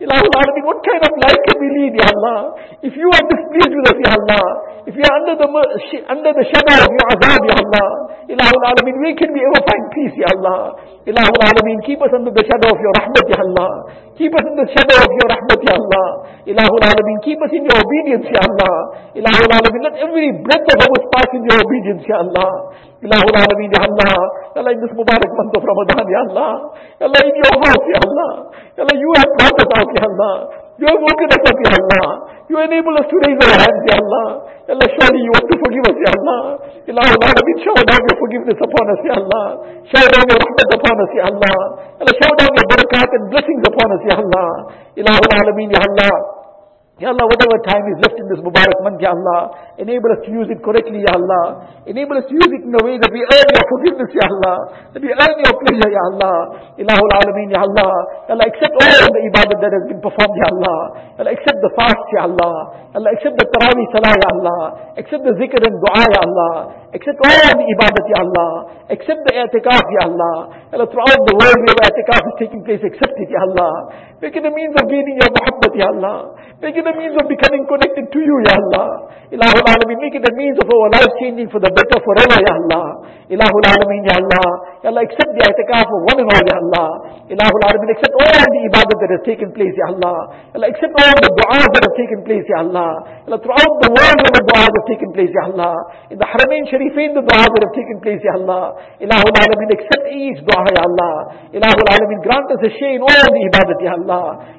Ilahul 0.00 0.32
Alameen, 0.32 0.64
what 0.64 0.80
kind 0.80 1.02
of 1.04 1.12
life 1.20 1.40
can 1.48 1.56
we 1.60 1.68
lead, 1.76 1.92
Ya 2.00 2.06
Allah? 2.08 2.38
If 2.80 2.96
you 2.96 3.08
are 3.12 3.24
displeased 3.28 3.72
with 3.76 3.86
us, 3.92 3.98
Ya 4.00 4.12
Allah. 4.16 4.44
If 4.88 4.94
we 4.96 5.02
are 5.04 5.14
under 5.20 5.34
the, 5.38 5.48
under 6.10 6.30
the 6.32 6.44
shadow 6.48 6.76
of 6.80 6.90
your 6.90 7.06
azab, 7.12 7.40
Ya 7.44 7.56
Allah. 7.60 7.88
Ilahul 8.32 8.64
Alameen, 8.72 8.96
where 9.04 9.16
can 9.20 9.30
we 9.36 9.40
ever 9.44 9.60
find 9.68 9.84
peace, 9.92 10.14
Ya 10.16 10.28
Allah? 10.32 10.60
Ilahul 11.04 11.42
Alameen, 11.44 11.78
keep 11.84 12.00
us 12.00 12.12
under 12.16 12.32
the 12.32 12.44
shadow 12.48 12.68
of 12.72 12.78
your 12.80 12.94
rahmat, 12.96 13.24
Ya 13.28 13.38
Allah. 13.44 13.70
Keep 14.22 14.38
us 14.38 14.46
in 14.46 14.54
the 14.54 14.66
shadow 14.70 15.02
of 15.02 15.10
your 15.18 15.28
rahmat, 15.34 15.60
Ya 15.66 15.74
Allah. 15.74 16.06
Ilahul 16.46 16.78
Alameen, 16.78 17.18
keep 17.26 17.42
us 17.42 17.50
in 17.50 17.66
your 17.66 17.74
obedience, 17.74 18.22
Ya 18.30 18.38
Allah. 18.38 18.74
Ilahul 19.18 19.50
Alameen, 19.50 19.82
let 19.82 19.98
every 19.98 20.30
breath 20.46 20.62
of 20.62 20.78
ours 20.78 21.04
pass 21.10 21.26
in 21.34 21.42
your 21.42 21.58
obedience, 21.58 22.06
Ya 22.06 22.22
Allah. 22.22 22.70
Ilahul 23.02 23.34
Alameen, 23.34 23.74
Ya 23.74 23.82
Allah. 23.82 24.14
Allah, 24.62 24.70
in 24.70 24.78
this 24.78 24.94
Mubarak 24.94 25.26
month 25.26 25.58
of 25.58 25.62
Ramadan, 25.66 26.06
Ya 26.06 26.20
Allah. 26.30 26.52
Allah, 27.02 27.20
in 27.26 27.34
your 27.34 27.54
house, 27.66 27.86
Ya 27.90 27.98
Allah. 27.98 28.30
Allah, 28.78 28.94
you 28.94 29.10
have 29.18 29.30
brought 29.42 29.58
us 29.58 29.70
out, 29.74 29.90
Ya 29.90 30.04
Allah. 30.06 30.34
You 30.82 30.90
have 30.90 30.98
woken 30.98 31.28
us 31.30 31.42
up, 31.46 31.56
Ya 31.62 31.70
Allah. 31.78 32.08
You 32.50 32.58
enable 32.58 32.90
us 32.98 33.06
to 33.06 33.16
raise 33.22 33.38
our 33.38 33.54
hands, 33.54 33.82
Ya 33.86 33.96
Allah. 34.02 34.26
Ya 34.66 34.74
Allah, 34.74 34.88
surely 34.98 35.20
you 35.22 35.30
want 35.30 35.46
to 35.46 35.56
forgive 35.62 35.84
us, 35.86 35.96
Ya 36.02 36.10
Allah. 36.10 36.40
Ilahul 36.90 37.22
Alameen, 37.22 37.56
shower 37.62 37.84
down 37.86 38.02
your 38.02 38.18
forgiveness 38.18 38.58
upon 38.58 38.84
us, 38.90 39.00
Ya 39.06 39.14
Allah. 39.14 39.46
Shower 39.86 40.10
down 40.10 40.26
your 40.26 40.38
rahmat 40.42 40.68
upon 40.74 40.96
us, 40.98 41.10
Ya 41.14 41.24
Allah. 41.30 41.58
Ya 41.94 42.02
Allah, 42.02 42.14
shower 42.18 42.34
down 42.34 42.50
your 42.50 42.66
barakat 42.66 43.08
and 43.14 43.24
blessings 43.30 43.62
upon 43.62 43.88
us, 43.94 44.02
Ya 44.10 44.16
Allah. 44.18 44.50
Ilahul 44.98 45.30
Alameen, 45.38 45.70
Ya 45.70 45.80
Allah. 45.86 46.41
Ya 47.02 47.10
Allah, 47.10 47.26
whatever 47.26 47.58
time 47.66 47.82
is 47.90 47.98
left 47.98 48.14
in 48.14 48.30
this 48.30 48.38
Mubarak 48.46 48.78
month, 48.86 49.02
Ya 49.02 49.10
Allah, 49.10 49.74
enable 49.74 50.06
us 50.14 50.22
to 50.22 50.30
use 50.30 50.46
it 50.54 50.62
correctly, 50.62 51.02
Ya 51.02 51.10
Allah. 51.18 51.66
Enable 51.82 52.14
us 52.14 52.30
to 52.30 52.34
use 52.38 52.46
it 52.54 52.62
in 52.62 52.70
a 52.70 52.78
way 52.78 52.94
that 52.94 53.10
we 53.10 53.26
earn 53.26 53.48
your 53.50 53.66
forgiveness, 53.66 54.06
Ya 54.14 54.30
Allah. 54.30 54.56
That 54.94 55.02
we 55.02 55.10
earn 55.10 55.34
your 55.34 55.50
pleasure, 55.58 55.90
Ya 55.90 56.02
Allah. 56.14 56.36
Ilahul 56.78 57.12
Alameen, 57.18 57.50
Ya 57.50 57.66
Allah. 57.66 57.90
Ya 58.30 58.38
Allah, 58.38 58.46
accept 58.46 58.70
all 58.78 59.02
the 59.10 59.20
ibadat 59.34 59.58
that 59.58 59.72
has 59.74 59.84
been 59.90 59.98
performed, 59.98 60.36
Ya 60.38 60.46
Allah. 60.54 60.78
Ya 61.18 61.20
Allah, 61.26 61.32
accept 61.34 61.58
the 61.58 61.72
fast, 61.74 62.06
Ya 62.14 62.22
Allah. 62.30 62.54
Ya 62.94 62.96
Allah, 63.02 63.10
accept 63.18 63.34
the 63.34 63.46
Tarawih 63.50 63.86
Salah, 63.90 64.14
Ya 64.14 64.28
Allah. 64.38 64.60
Accept 64.94 65.22
the 65.26 65.34
zikr 65.42 65.58
and 65.58 65.76
dua, 65.82 66.02
Ya 66.06 66.20
Allah. 66.22 66.54
Accept 66.94 67.18
all 67.18 67.50
the 67.58 67.66
ibadat, 67.66 68.04
Ya 68.14 68.18
Allah. 68.22 68.50
Accept 68.94 69.20
the 69.26 69.32
i'tikaf, 69.42 69.84
Ya 69.90 70.02
Allah. 70.06 70.36
Ya 70.70 70.78
Allah, 70.78 70.86
throughout 70.86 71.18
the 71.26 71.34
world 71.34 71.58
where 71.66 71.82
i'tikaf 71.82 72.22
is 72.30 72.36
taking 72.46 72.62
place, 72.62 72.82
accept 72.86 73.18
it, 73.18 73.26
Ya 73.26 73.42
Allah. 73.42 73.74
Make 74.22 74.38
it 74.38 74.46
a 74.46 74.52
means 74.54 74.70
of 74.78 74.86
gaining 74.86 75.18
your 75.18 75.30
muhabbat, 75.34 75.72
Ya 75.74 75.90
Allah. 75.98 76.30
Make 76.62 76.78
it 76.78 76.86
a 76.86 76.94
means 76.94 77.18
of 77.18 77.26
becoming 77.26 77.66
connected 77.66 78.06
to 78.06 78.18
you, 78.22 78.36
Ya 78.46 78.54
Allah. 78.54 79.10
Ilahul 79.34 79.66
Alameen, 79.66 79.98
make 79.98 80.14
it 80.14 80.22
a 80.22 80.30
means 80.38 80.54
of 80.62 80.68
our 80.70 80.88
life 80.94 81.10
changing 81.18 81.50
for 81.50 81.58
the 81.58 81.72
better 81.74 81.98
forever, 82.06 82.38
Ya 82.38 82.54
Allah. 82.54 82.86
Ilahul 83.26 83.66
Alameen, 83.66 84.06
Ya 84.06 84.22
Allah. 84.22 84.46
Ya 84.86 84.94
Allah, 84.94 85.02
accept 85.02 85.26
the 85.34 85.42
i'tikaf 85.42 85.88
of 85.90 86.00
one 86.06 86.22
and 86.22 86.30
all, 86.30 86.44
Ya 86.46 86.54
Allah. 86.62 86.88
Ilahul 87.34 87.62
Alameen, 87.66 87.90
accept 87.98 88.14
all 88.14 88.30
the 88.46 88.60
ibadat 88.70 88.96
that 89.02 89.10
has 89.10 89.22
taken 89.26 89.50
place, 89.50 89.74
Ya 89.74 89.90
Allah. 89.90 90.18
Ya 90.54 90.62
Allah, 90.62 90.68
accept 90.70 90.94
all 91.02 91.16
the 91.18 91.30
du'as 91.42 91.66
that 91.74 91.82
have 91.82 91.96
taken 91.98 92.18
place, 92.22 92.46
Ya 92.46 92.58
Allah. 92.62 92.90
Ya 93.02 93.26
Allah, 93.26 93.40
throughout 93.42 93.74
the 93.82 93.90
world 93.90 94.18
where 94.22 94.34
the 94.38 94.44
du'as 94.46 94.70
have 94.70 94.86
taken 94.86 95.10
place, 95.18 95.32
Ya 95.34 95.44
Allah. 95.50 95.74
In 96.14 96.16
the 96.22 96.28
Haramain 96.30 96.62
Sharifain, 96.70 97.10
the 97.18 97.26
du'as 97.26 97.50
that 97.50 97.62
have 97.66 97.74
taken 97.74 97.98
place, 98.06 98.22
Ya 98.22 98.38
Allah. 98.38 98.78
Ilahul 99.02 99.34
Alameen, 99.34 99.70
accept 99.82 100.06
each 100.14 100.38
du'a, 100.46 100.62
Ya 100.78 100.86
Allah. 100.86 101.14
Ilahul 101.50 101.88
Alameen, 101.90 102.22
grant 102.22 102.46
us 102.54 102.62
a 102.62 102.70
share 102.78 102.94
in 102.94 103.02
all 103.02 103.26
the 103.34 103.42
ibadat, 103.50 103.80
Ya 103.82 103.98
Allah. 103.98 104.11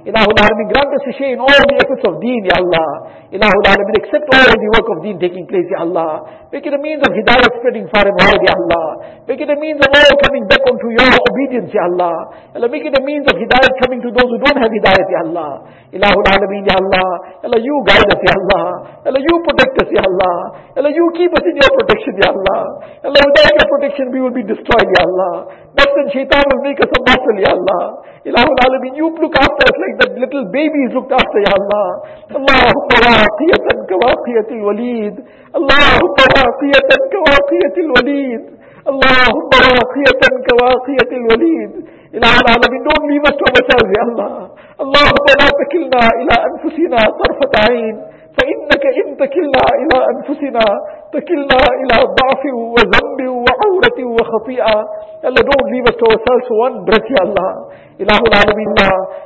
Ilahul 0.04 0.36
Alameen, 0.36 0.68
grant 0.74 0.92
us 0.94 1.06
a 1.08 1.14
share 1.18 1.32
in 1.34 1.40
all 1.40 1.48
the 1.70 1.76
efforts 1.80 2.04
of 2.06 2.20
deen, 2.20 2.44
Ya 2.46 2.60
Allah. 2.60 2.90
Ilahul 3.32 3.66
Alameen, 3.70 3.96
accept 4.04 4.28
all 4.34 4.52
the 4.52 4.70
work 4.76 4.88
of 4.94 4.98
deen 5.06 5.18
taking 5.20 5.46
place, 5.48 5.68
Ya 5.72 5.82
Allah. 5.86 6.44
Make 6.54 6.66
it 6.70 6.74
a 6.76 6.82
means 6.82 7.02
of 7.02 7.10
hidayah 7.16 7.50
spreading 7.58 7.88
far 7.90 8.06
and 8.06 8.14
wide, 8.20 8.42
Ya 8.46 8.54
Allah. 8.54 8.86
Make 9.26 9.42
it 9.42 9.50
a 9.50 9.58
means 9.58 9.80
of 9.82 9.90
all 9.90 10.14
coming 10.22 10.46
back 10.46 10.62
onto 10.70 10.88
your 10.94 11.10
obedience, 11.10 11.72
Ya 11.74 11.86
Allah. 11.90 12.16
Allah, 12.54 12.70
make 12.70 12.86
it 12.86 12.94
a 12.94 13.02
means 13.02 13.26
of 13.26 13.36
hidayah 13.40 13.72
coming 13.82 14.00
to 14.06 14.10
those 14.14 14.30
who 14.30 14.38
don't 14.44 14.60
have 14.62 14.70
hidayah, 14.70 15.06
Ya 15.10 15.22
Allah. 15.32 15.52
Ilahul 15.90 16.28
Alameen, 16.30 16.64
Ya 16.70 16.78
Allah. 16.78 17.10
Allah, 17.48 17.60
you 17.64 17.76
guide 17.90 18.10
us, 18.12 18.22
Ya 18.22 18.34
Allah. 18.38 18.66
Allah, 19.08 19.22
you 19.24 19.34
protect 19.48 19.74
us, 19.82 19.90
Ya 19.90 20.04
Allah. 20.06 20.36
Allah, 20.78 20.92
you 20.94 21.06
keep 21.18 21.32
us 21.34 21.46
in 21.48 21.56
your 21.58 21.72
protection, 21.80 22.14
Ya 22.22 22.30
Allah. 22.34 22.62
Allah, 23.08 23.20
without 23.24 23.54
your 23.56 23.68
protection 23.80 24.06
we 24.14 24.20
will 24.22 24.36
be 24.36 24.46
destroyed, 24.46 24.90
Ya 24.94 25.02
Allah. 25.08 25.34
Nafs 25.74 25.96
and 25.98 26.10
shaitan 26.14 26.44
will 26.54 26.62
make 26.62 26.78
us 26.78 26.92
a 26.94 27.00
muscle, 27.02 27.38
Ya 27.42 27.52
Allah. 27.58 27.84
Ilahul 28.30 28.60
Alameen, 28.62 28.94
you 28.96 29.10
look 29.10 29.36
after 29.36 29.64
us 29.66 29.78
like 29.82 29.96
that 30.06 30.12
little 30.22 30.46
baby 30.54 30.80
is 30.86 30.94
looked 30.94 31.12
after, 31.12 31.40
Ya 31.42 31.50
Allah. 31.50 31.88
Allahumma 32.30 32.98
waqiyatan 33.26 33.78
kawaqiyatil 33.90 34.64
walid. 34.64 35.16
Allahumma 35.58 36.26
waqiyatan 36.46 37.02
kawaqiyatil 37.14 37.90
walid. 37.98 38.42
Allahumma 38.86 39.60
waqiyatan 39.82 40.34
kawaqiyatil 40.46 41.26
walid. 41.34 41.72
Ilahul 42.14 42.48
Alameen, 42.54 42.82
don't 42.86 43.06
leave 43.10 43.26
us 43.26 43.36
to 43.36 43.44
ourselves, 43.50 43.90
Ya 43.98 44.04
Allah. 44.14 44.34
Allahumma 44.78 45.32
la 45.42 45.48
takilna 45.58 46.04
ila 46.22 46.36
anfusina 46.54 47.00
tarfat 47.02 47.56
ayn. 47.74 47.96
فإنك 48.34 48.84
إن 49.02 49.08
تكلنا 49.22 49.64
إلى 49.82 49.98
أنفسنا 50.14 50.66
تكلنا 51.14 51.60
إلى 51.82 51.96
ضعف 52.20 52.44
وذنب 52.76 53.20
وعورة 53.46 54.00
وخطيئة 54.16 54.76
Allah 55.24 55.40
don't 55.40 55.68
leave 55.72 55.88
us 55.88 55.96
to 55.96 56.06
ourselves 56.12 56.48
one 56.52 56.76
breath 56.84 57.08
Ya 57.08 57.24
Allah 57.24 57.50
Ilahul 57.96 58.28
Alameen 58.28 58.76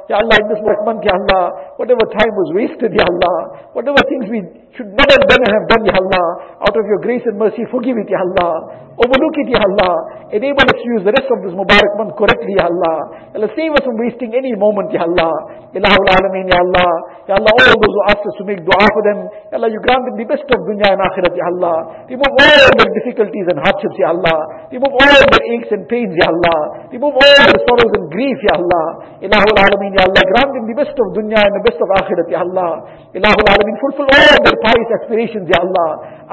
Ya 0.06 0.22
Allah 0.22 0.36
in 0.38 0.46
this 0.54 0.62
month 0.86 1.02
Ya 1.02 1.18
Allah 1.18 1.74
whatever 1.82 2.06
time 2.14 2.34
was 2.38 2.54
wasted 2.54 2.94
Ya 2.94 3.02
Allah 3.02 3.66
whatever 3.74 3.98
things 4.06 4.30
we 4.30 4.46
should 4.78 4.94
not 4.94 5.10
have 5.10 5.26
done 5.26 5.42
and 5.42 5.52
have 5.58 5.66
done 5.74 5.84
Ya 5.90 5.98
Allah 5.98 6.26
out 6.70 6.76
of 6.78 6.86
your 6.86 7.02
grace 7.02 7.26
and 7.26 7.42
mercy 7.42 7.66
forgive 7.74 7.98
it 7.98 8.06
Ya 8.14 8.22
Allah 8.22 8.94
overlook 9.02 9.36
it 9.42 9.50
Ya 9.50 9.58
Allah 9.66 9.94
enable 10.38 10.70
us 10.70 10.78
to 10.78 10.86
use 10.86 11.02
the 11.02 11.14
rest 11.18 11.26
of 11.34 11.42
this 11.42 11.58
Mubarak 11.58 11.92
month 11.98 12.14
correctly 12.14 12.54
Ya 12.62 12.70
Allah 12.70 13.34
Allah 13.34 13.50
save 13.58 13.74
us 13.74 13.82
from 13.82 13.98
wasting 13.98 14.38
any 14.38 14.54
moment 14.54 14.94
Ya 14.94 15.02
Allah 15.02 15.34
Ilahul 15.74 16.06
Alameen 16.14 16.46
Ya 16.46 16.62
Allah 16.62 16.92
Ya 17.26 17.42
Allah 17.42 17.50
all 17.58 17.74
those 17.74 17.90
who 17.90 18.04
asked 18.14 18.22
us 18.30 18.38
to 18.38 18.46
make 18.46 18.62
dua 18.62 18.86
for 18.94 19.02
them 19.02 19.26
Ya 19.50 19.58
Allah 19.58 19.74
you 19.74 19.82
grant 19.82 20.06
them 20.06 20.14
the 20.14 20.30
best 20.30 20.46
of 20.46 20.62
dunya 20.62 20.94
and 20.94 21.02
akhirat 21.02 21.34
Ya 21.34 21.50
Allah 21.78 22.06
remove 22.10 22.34
all 22.34 22.70
their 22.74 22.90
difficulties 22.98 23.46
and 23.50 23.58
hardships 23.62 23.98
Ya 24.02 24.10
Allah. 24.10 24.38
Remove 24.74 24.94
all 24.94 25.18
their 25.30 25.44
aches 25.54 25.70
and 25.72 25.86
pains 25.86 26.14
Ya 26.18 26.28
Allah. 26.30 26.90
Remove 26.90 27.14
all 27.14 27.38
their 27.46 27.60
sorrows 27.66 27.94
and 27.98 28.06
grief 28.10 28.38
Ya 28.50 28.58
Allah. 28.58 28.86
Ilahul 29.22 29.58
Alameen 29.58 29.94
Ya 29.94 30.04
Allah 30.10 30.24
grant 30.34 30.52
them 30.54 30.66
the 30.66 30.78
best 30.78 30.96
of 30.98 31.08
dunya 31.14 31.40
and 31.42 31.54
the 31.58 31.64
best 31.66 31.80
of 31.82 31.90
akhirat 32.02 32.28
Ya 32.32 32.42
Allah. 32.42 32.72
Ilahul 33.14 33.48
Alameen 33.48 33.78
fulfill 33.82 34.10
all 34.10 34.38
their 34.42 34.58
pious 34.66 34.90
aspirations 35.02 35.46
Ya 35.50 35.60
Allah. 35.62 35.90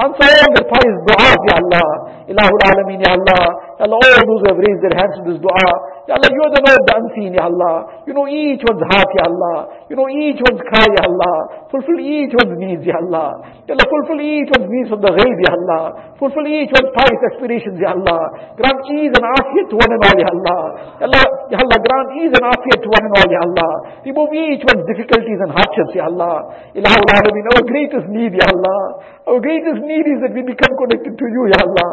Answer 0.08 0.30
all 0.32 0.50
their 0.56 0.68
pious 0.68 0.96
du'as 1.08 1.40
Ya 1.50 1.56
Allah. 1.60 1.88
Ilahul 2.32 2.62
Alameen 2.64 3.00
Ya 3.04 3.12
Allah. 3.12 3.42
Allah 3.84 3.98
all 4.00 4.22
those 4.24 4.42
who 4.44 4.48
have 4.48 4.60
raised 4.60 4.82
their 4.82 4.96
hands 4.96 5.14
to 5.18 5.22
this 5.28 5.38
dua 5.42 5.68
Ya 6.04 6.20
Allah 6.20 6.28
you 6.28 6.42
are 6.44 6.52
the 6.52 6.60
the 6.60 6.94
unseen 7.00 7.32
Ya 7.32 7.48
Allah 7.48 8.04
you 8.04 8.12
know 8.12 8.28
each 8.28 8.60
one's 8.60 8.84
heart 8.92 9.10
Ya 9.16 9.24
Allah 9.24 9.56
you 9.88 9.96
know 9.96 10.04
each 10.04 10.36
one's 10.36 10.60
cry 10.68 10.84
Ya 10.84 11.02
Allah 11.08 11.64
fulfill 11.72 11.96
each 11.96 12.36
one's 12.36 12.60
needs 12.60 12.84
Ya 12.84 13.00
Allah 13.00 13.32
Ya 13.64 13.72
Allah 13.72 13.86
fulfill 13.88 14.20
each 14.20 14.52
one's 14.52 14.68
needs 14.68 14.92
from 14.92 15.00
the 15.00 15.08
ghaib 15.16 15.38
Ya 15.40 15.52
Allah 15.56 15.82
fulfill 16.20 16.44
each 16.44 16.68
one's 16.76 16.92
pious 16.92 17.22
aspirations 17.32 17.80
Ya 17.80 17.96
Allah 17.96 18.20
grant 18.60 18.84
ease 18.92 19.16
and 19.16 19.24
afiyat 19.24 19.66
to 19.72 19.76
one 19.80 19.92
and 19.96 20.02
all 20.04 20.18
Ya 20.20 20.28
Allah 20.28 20.62
Ya 21.00 21.06
Allah, 21.08 21.24
Ya 21.48 21.58
Allah 21.64 21.78
grant 21.80 22.10
ease 22.20 22.34
and 22.36 22.46
afiyat 22.52 22.80
to 22.84 22.88
one 22.92 23.04
and 23.08 23.14
all 23.16 23.30
Ya 23.32 23.40
Allah 23.48 23.70
remove 24.04 24.32
each 24.36 24.64
one's 24.68 24.84
difficulties 24.84 25.40
and 25.40 25.56
hardships 25.56 25.96
Ya 25.96 26.04
Allah 26.12 26.52
Ilahul 26.76 27.08
Alameen 27.16 27.48
our 27.56 27.64
greatest 27.64 28.06
need 28.12 28.36
Ya 28.36 28.44
Allah 28.52 28.80
our 29.24 29.40
greatest 29.40 29.80
need 29.88 30.04
is 30.04 30.18
that 30.20 30.32
we 30.36 30.42
become 30.44 30.72
connected 30.76 31.14
to 31.16 31.26
you 31.32 31.42
Ya 31.52 31.60
Allah 31.64 31.90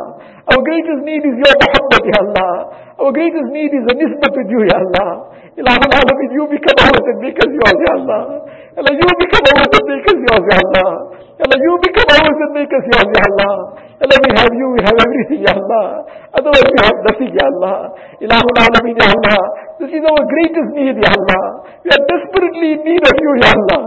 our 0.52 0.62
greatest 0.68 1.02
need 1.08 1.24
is 1.24 1.36
your 1.40 1.54
muhabbat 1.64 2.04
Ya 2.12 2.18
Allah 2.28 2.52
our 3.00 3.12
greatest 3.16 3.48
need 3.56 3.72
is 3.72 3.86
a 3.88 3.94
nisbat 3.96 4.32
with 4.36 4.50
you 4.52 4.62
Ya 4.68 4.78
Allah 4.84 5.10
Ilahul 5.56 5.92
Alameen 5.96 6.32
you 6.36 6.44
become 6.52 6.80
ours 6.84 7.06
and 7.12 7.20
make 7.24 7.40
us 7.40 7.52
yours 7.56 7.78
Ya 7.88 7.92
Allah 8.00 8.22
Allah 8.76 8.94
you 9.00 9.10
become 9.24 9.46
ours 9.48 9.72
and 9.72 9.86
make 9.88 10.06
us 10.12 10.20
yours 10.28 10.44
Ya 10.52 10.60
Allah 10.68 10.88
Allah 11.42 11.58
you 11.64 11.74
become 11.88 12.10
ours 12.20 12.38
and 12.44 12.52
make 12.52 12.72
us 12.76 12.86
yours 12.92 13.10
Ya 13.16 13.24
Allah 13.32 13.56
Allah 14.02 14.18
we 14.28 14.30
have 14.36 14.54
you 14.60 14.68
we 14.76 14.80
have 14.84 14.98
everything 15.00 15.42
Ya 15.48 15.54
Allah 15.56 15.86
otherwise 16.36 16.68
we 16.68 16.80
have 16.84 16.98
nothing 17.08 17.32
Ya 17.32 17.46
Allah 17.56 17.78
Ilahul 18.20 18.58
Alameen 18.60 18.96
Ya 19.00 19.08
Allah 19.08 19.40
this 19.80 19.92
is 19.96 20.04
our 20.04 20.24
greatest 20.28 20.70
need 20.76 20.96
Ya 21.00 21.12
Allah 21.16 21.44
we 21.80 21.90
are 21.96 22.04
desperately 22.12 22.70
in 22.76 22.82
need 22.84 23.04
of 23.08 23.16
you 23.24 23.32
Ya 23.40 23.50
Allah 23.56 23.82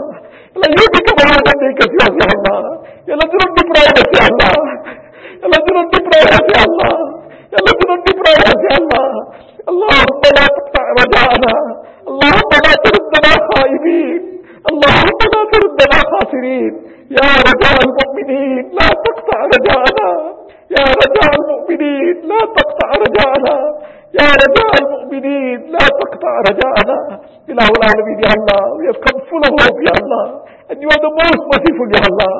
ليك 0.56 0.94
بنا 1.18 1.36
بديك 1.46 1.80
يا 2.00 2.06
الله. 2.34 2.62
يا 3.08 3.14
الله 3.14 3.28
ربي 3.44 3.62
برايك 3.68 3.98
يا 4.18 4.24
الله. 4.30 4.54
يا 5.40 5.46
الله 5.46 5.64
ربي 5.80 5.98
برايك 6.06 6.46
يا 6.56 6.62
الله. 6.68 6.96
يا 7.52 7.58
الله 7.60 7.76
ربي 7.92 8.12
برايك 8.18 8.60
يا 8.70 8.76
الله. 8.80 9.10
اللهم 9.70 10.22
لا 10.36 10.46
تقطع 10.56 10.84
رجاءنا 11.00 11.54
اللهم 12.10 12.52
لا 12.66 12.72
تردنا 12.84 13.32
خائبين. 13.48 14.20
اللهم 14.70 15.20
لا 15.34 15.42
تردنا 15.52 15.98
خاسرين. 16.10 16.72
يا 17.18 17.28
رجاء 17.48 17.76
المؤمنين 17.86 18.64
لا 18.78 18.88
تقطع 19.04 19.38
رجاءنا 19.54 20.08
يا 20.78 20.84
رجاء 21.02 21.30
المؤمنين 21.40 22.14
لا 22.30 22.40
تقطع 22.58 22.88
رجاءنا. 23.04 23.54
يا 24.20 24.28
رجاء 24.44 24.70
المؤمنين 24.82 25.58
لا 25.74 25.84
تقطع 26.00 26.32
رجاءنا. 26.50 26.96
إله 27.50 27.68
العالمين 27.78 28.18
يا 28.26 28.32
الله 28.38 28.62
we 28.78 28.84
have 28.90 29.00
come 29.06 29.18
full 29.30 29.42
of 29.48 29.52
hope 29.60 29.78
يا 29.88 29.94
الله. 30.02 30.24
and 30.70 30.76
you 30.82 30.88
are 30.94 31.02
the 31.06 31.12
most 31.20 31.42
merciful 31.52 31.88
يا 31.96 32.02
الله. 32.10 32.32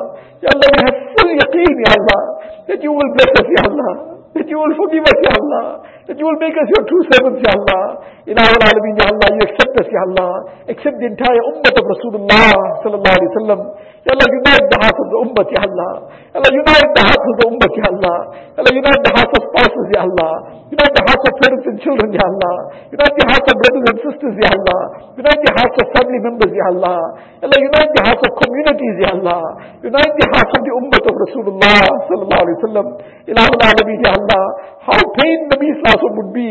يا 0.45 0.49
الله 0.55 0.67
we 0.75 0.81
have 0.87 0.99
full 1.15 1.29
يقين 1.43 1.75
يا 1.87 1.91
الله. 1.99 2.21
that 2.69 2.79
you 2.85 2.91
will 2.97 3.11
bless 3.15 3.31
us 3.41 3.47
يا 3.59 3.63
الله. 3.69 3.91
that 4.35 4.47
you 4.51 4.57
will 4.61 4.75
forgive 4.81 5.05
us 5.11 5.19
يا 5.29 5.33
الله. 5.41 5.65
that 6.05 6.15
you 6.21 6.25
will 6.25 6.37
make 6.37 6.53
us 6.53 6.67
your 6.69 6.83
true 6.85 7.03
servants, 7.09 7.41
Ya 7.41 7.51
Allah. 7.57 7.83
Ilahul 8.25 8.61
Alameen, 8.61 8.95
Ya 8.97 9.05
Allah, 9.09 9.27
you 9.33 9.41
accept 9.45 9.73
us, 9.81 9.87
Ya 9.89 10.01
Allah. 10.09 10.31
Accept 10.69 10.95
the 11.01 11.07
entire 11.09 11.41
ummah 11.49 11.73
of 11.73 11.85
Rasulullah, 11.85 12.49
Sallallahu 12.85 13.15
Alaihi 13.17 13.31
Wasallam. 13.33 13.61
Ya 14.05 14.13
Allah, 14.13 14.27
unite 14.37 14.65
the 14.69 14.79
hearts 14.85 14.99
of 15.01 15.07
the 15.09 15.17
ummah, 15.25 15.45
Ya 15.49 15.61
Allah. 15.65 15.93
Ya 16.29 16.37
Allah, 16.37 16.51
unite 16.53 16.91
the 16.93 17.03
hearts 17.09 17.25
of 17.25 17.35
the 17.41 17.45
ummah, 17.49 17.69
Ya 17.73 17.85
Allah. 17.89 18.17
Ya 18.53 18.59
Allah, 18.61 18.73
unite 18.77 19.01
the 19.01 19.13
hearts 19.17 19.33
of 19.33 19.41
spouses, 19.49 19.87
Ya 19.89 20.01
Allah. 20.05 20.33
Unite 20.69 20.93
the 20.93 21.03
hearts 21.09 21.25
of 21.25 21.33
parents 21.41 21.65
and 21.69 21.77
children, 21.81 22.09
Ya 22.13 22.25
Allah. 22.25 22.55
Unite 22.93 23.15
the 23.17 23.25
hearts 23.25 23.47
of 23.49 23.55
brothers 23.65 23.85
and 23.89 23.97
sisters, 24.05 24.33
Ya 24.37 24.49
Allah. 24.53 24.81
Unite 25.17 25.41
the 25.41 25.53
hearts 25.57 25.77
of 25.81 25.85
family 25.97 26.19
members, 26.21 26.51
Ya 26.53 26.65
Allah. 26.69 27.01
Ya 27.41 27.45
Allah, 27.49 27.59
unite 27.65 27.91
the 27.97 28.03
hearts 28.05 28.23
of 28.25 28.31
communities, 28.45 28.95
Ya 29.01 29.09
Allah. 29.17 29.41
Unite 29.81 30.13
the 30.21 30.27
hearts 30.33 30.53
of 30.53 30.61
the 30.61 30.73
ummah 30.77 31.01
of 31.01 31.15
Rasulullah, 31.25 31.81
Sallallahu 32.09 32.41
Alaihi 32.45 32.57
Wasallam. 32.61 32.87
Ilahul 33.25 33.57
Alameen, 33.57 33.99
Ya 34.05 34.11
Allah. 34.13 34.43
How 34.85 35.01
pain 35.17 35.37
Nabi 35.49 35.69
الناسو 35.95 36.11
would 36.17 36.31
be 36.35 36.47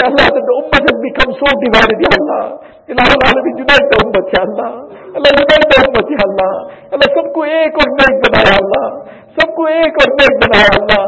یا 0.00 0.06
اللہ 0.10 0.26
that 0.34 0.44
the 0.48 0.54
ummah 0.60 0.80
has 0.86 0.98
become 1.04 1.30
so 1.40 1.52
divided 1.64 2.02
یا 2.06 2.10
اللہ 2.18 2.42
الہو 2.94 3.14
العالمین 3.18 3.62
unite 3.64 3.88
the 3.92 3.98
ummah 4.04 4.22
یا 4.34 4.42
اللہ 4.48 4.70
اللہ 5.20 5.30
unite 5.44 5.66
the 5.72 5.78
ummah 5.84 6.04
یا 6.14 6.26
اللہ 6.28 6.52
بھی 6.98 7.08
سب 7.14 7.32
کو 7.34 7.42
ایک 7.42 7.78
اور 7.82 7.90
نیک 7.98 8.14
بنایا 8.24 8.52
اللہ، 8.60 8.86
سب 9.38 9.54
کو 9.56 9.64
ایک 9.72 9.98
اور 10.02 10.12
نیک 10.20 10.38
بنایا 10.44 10.70
اللہ، 10.78 11.02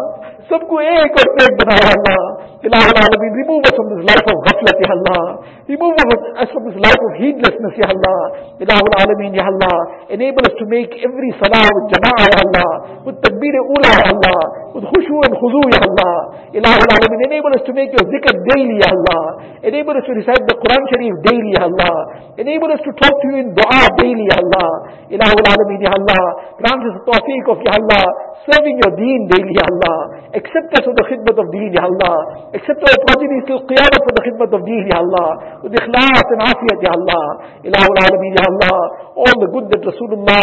سب 0.50 0.66
کو 0.68 0.76
ایک 0.79 1.18
اور 1.22 1.31
نیک 1.40 1.57
بنایا 1.62 1.88
اللہ 1.94 2.20
Ilahul 2.61 2.92
Alameen, 2.92 3.33
remove 3.40 3.64
us 3.64 3.73
from 3.73 3.88
this 3.88 4.05
life 4.05 4.20
of 4.20 4.37
ghaflat, 4.44 4.77
Ya 4.85 4.92
Allah. 4.92 5.23
Remove 5.64 5.96
us 5.96 6.49
from 6.53 6.68
this 6.68 6.77
life 6.77 7.01
of 7.09 7.12
heedlessness, 7.16 7.73
Ya 7.81 7.88
Allah. 7.88 8.20
Ilahul 8.61 8.94
Alameen, 9.01 9.33
Ya 9.33 9.49
Allah. 9.49 10.05
Enable 10.12 10.44
us 10.44 10.53
to 10.61 10.68
make 10.68 10.92
every 11.01 11.33
salah 11.40 11.64
with 11.64 11.87
jama'ah, 11.88 12.27
Ya 12.29 12.38
Allah. 12.44 12.70
With 13.09 13.16
takbir 13.25 13.57
ula, 13.64 13.92
Ya 14.05 14.12
Allah. 14.12 14.40
With 14.77 14.85
khushu 14.92 15.16
and 15.25 15.33
khuzu, 15.40 15.62
Ya 15.73 15.81
Allah. 15.88 16.14
Ilahul 16.53 16.90
Alameen, 17.01 17.20
enable 17.33 17.53
us 17.57 17.64
to 17.64 17.73
make 17.73 17.96
your 17.96 18.05
zikr 18.12 18.35
daily, 18.53 18.77
Ya 18.77 18.92
Allah. 18.92 19.25
Enable 19.64 19.96
us 19.96 20.05
to 20.05 20.12
recite 20.20 20.44
the 20.44 20.57
Quran 20.61 20.83
Sharif 20.92 21.14
daily, 21.33 21.57
Ya 21.57 21.64
Allah. 21.64 21.96
Enable 22.37 22.77
us 22.77 22.85
to 22.85 22.92
talk 23.01 23.14
to 23.25 23.27
you 23.33 23.37
in 23.40 23.57
dua 23.57 23.88
daily, 24.05 24.29
Ya 24.29 24.37
Allah. 24.37 24.70
Ilahul 25.09 25.49
Alameen, 25.49 25.81
Ya 25.81 25.96
Allah. 25.96 26.25
Grant 26.61 26.85
us 26.85 26.92
the 26.92 27.03
tawfiq 27.09 27.44
of, 27.49 27.57
Ya 27.64 27.73
Allah, 27.81 28.05
serving 28.44 28.77
your 28.85 28.92
deen 29.01 29.33
daily, 29.33 29.57
Ya 29.57 29.64
Allah. 29.64 30.29
Accept 30.37 30.77
us 30.77 30.85
for 30.85 30.92
the 30.92 31.09
khidmat 31.09 31.40
of 31.40 31.49
deen, 31.57 31.73
Ya 31.73 31.88
Allah. 31.88 32.50
Accept 32.51 32.83
our 32.83 32.99
progeny 33.07 33.39
till 33.47 33.63
qiyamah 33.63 34.01
for 34.03 34.11
the 34.11 34.23
khidmat 34.27 34.51
of 34.51 34.67
deen, 34.67 34.91
Ya 34.91 34.99
Allah. 34.99 35.63
With 35.63 35.71
ikhlas 35.71 36.27
and 36.35 36.43
afiyat, 36.43 36.79
Ya 36.83 36.91
Allah. 36.99 37.25
Ilahul 37.63 37.99
Alameen, 38.03 38.35
Ya 38.35 38.45
Allah. 38.51 38.79
All 39.15 39.37
the 39.39 39.51
good 39.55 39.71
that 39.71 39.83
Rasulullah 39.87 40.43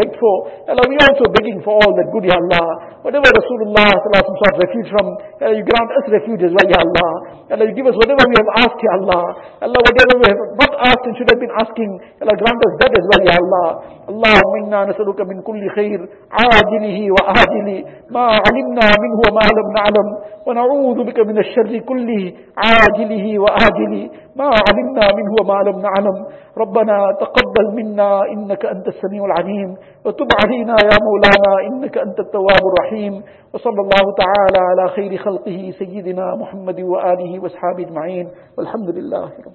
begged 0.00 0.16
for, 0.16 0.36
Ya 0.64 0.72
Allah, 0.72 0.86
we 0.88 0.96
are 0.96 1.08
also 1.12 1.28
begging 1.36 1.60
for 1.60 1.76
all 1.76 1.92
that 1.92 2.08
good, 2.08 2.24
Ya 2.24 2.40
Allah. 2.40 2.96
Whatever 3.04 3.28
Rasulullah 3.36 3.84
sought 3.84 4.56
refuge 4.64 4.88
from, 4.88 5.12
Ya 5.36 5.52
Allah, 5.52 5.60
you 5.60 5.64
grant 5.68 5.90
us 6.00 6.08
refuge 6.08 6.40
as 6.40 6.56
well, 6.56 6.68
Ya 6.72 6.80
Allah. 6.80 7.10
Ya 7.52 7.60
Allah, 7.60 7.66
you 7.68 7.76
give 7.76 7.84
us 7.84 7.96
whatever 8.00 8.24
we 8.24 8.36
have 8.40 8.50
asked, 8.64 8.80
Ya 8.80 8.92
Allah. 8.96 9.22
Ya 9.60 9.64
Allah, 9.68 9.80
whatever 9.84 10.14
we 10.16 10.26
have 10.32 10.40
not 10.56 10.72
asked 10.88 11.04
and 11.04 11.14
should 11.20 11.28
have 11.28 11.42
been 11.42 11.52
asking, 11.52 11.90
Ya 12.16 12.24
Allah, 12.24 12.36
grant 12.40 12.60
us 12.64 12.72
that 12.80 12.92
as 12.96 13.04
well, 13.12 13.22
Ya 13.28 13.36
Allah. 13.36 13.68
اللهم 14.06 14.52
إنا 14.64 14.84
نسألك 14.84 15.20
من 15.20 15.42
كل 15.42 15.70
خير 15.74 15.98
عاجله 16.30 16.98
وآجله 17.14 17.78
ما 18.14 18.26
علمنا 18.46 18.86
منه 19.02 19.18
وما 19.26 19.46
لم 19.58 19.68
نعلم 19.78 20.08
ونعوذ 20.46 21.04
بك 21.04 21.18
من 21.20 21.38
الشر 21.38 21.78
كله 21.78 22.32
عاجله 22.56 23.38
وآجله. 23.38 24.10
ما 24.36 24.44
علمنا 24.44 25.04
منه 25.18 25.32
وما 25.40 25.58
لم 25.70 25.78
نعلم. 25.80 26.26
ربنا 26.58 26.96
تقبل 27.20 27.74
منا 27.74 28.20
إنك 28.32 28.66
أنت 28.66 28.88
السميع 28.88 29.24
العليم. 29.24 29.76
وتب 30.04 30.28
علينا 30.44 30.74
يا 30.82 30.96
مولانا 31.06 31.52
إنك 31.68 31.98
أنت 31.98 32.20
التواب 32.20 32.62
الرحيم. 32.70 33.22
وصلى 33.54 33.80
الله 33.80 34.04
تعالى 34.22 34.60
على 34.70 34.88
خير 34.88 35.16
خلقه 35.18 35.72
سيدنا 35.78 36.34
محمد 36.34 36.80
وآله 36.80 37.42
وأصحابه 37.42 37.82
أجمعين. 37.82 38.28
والحمد 38.58 38.88
لله 38.90 39.24
رب 39.24 39.44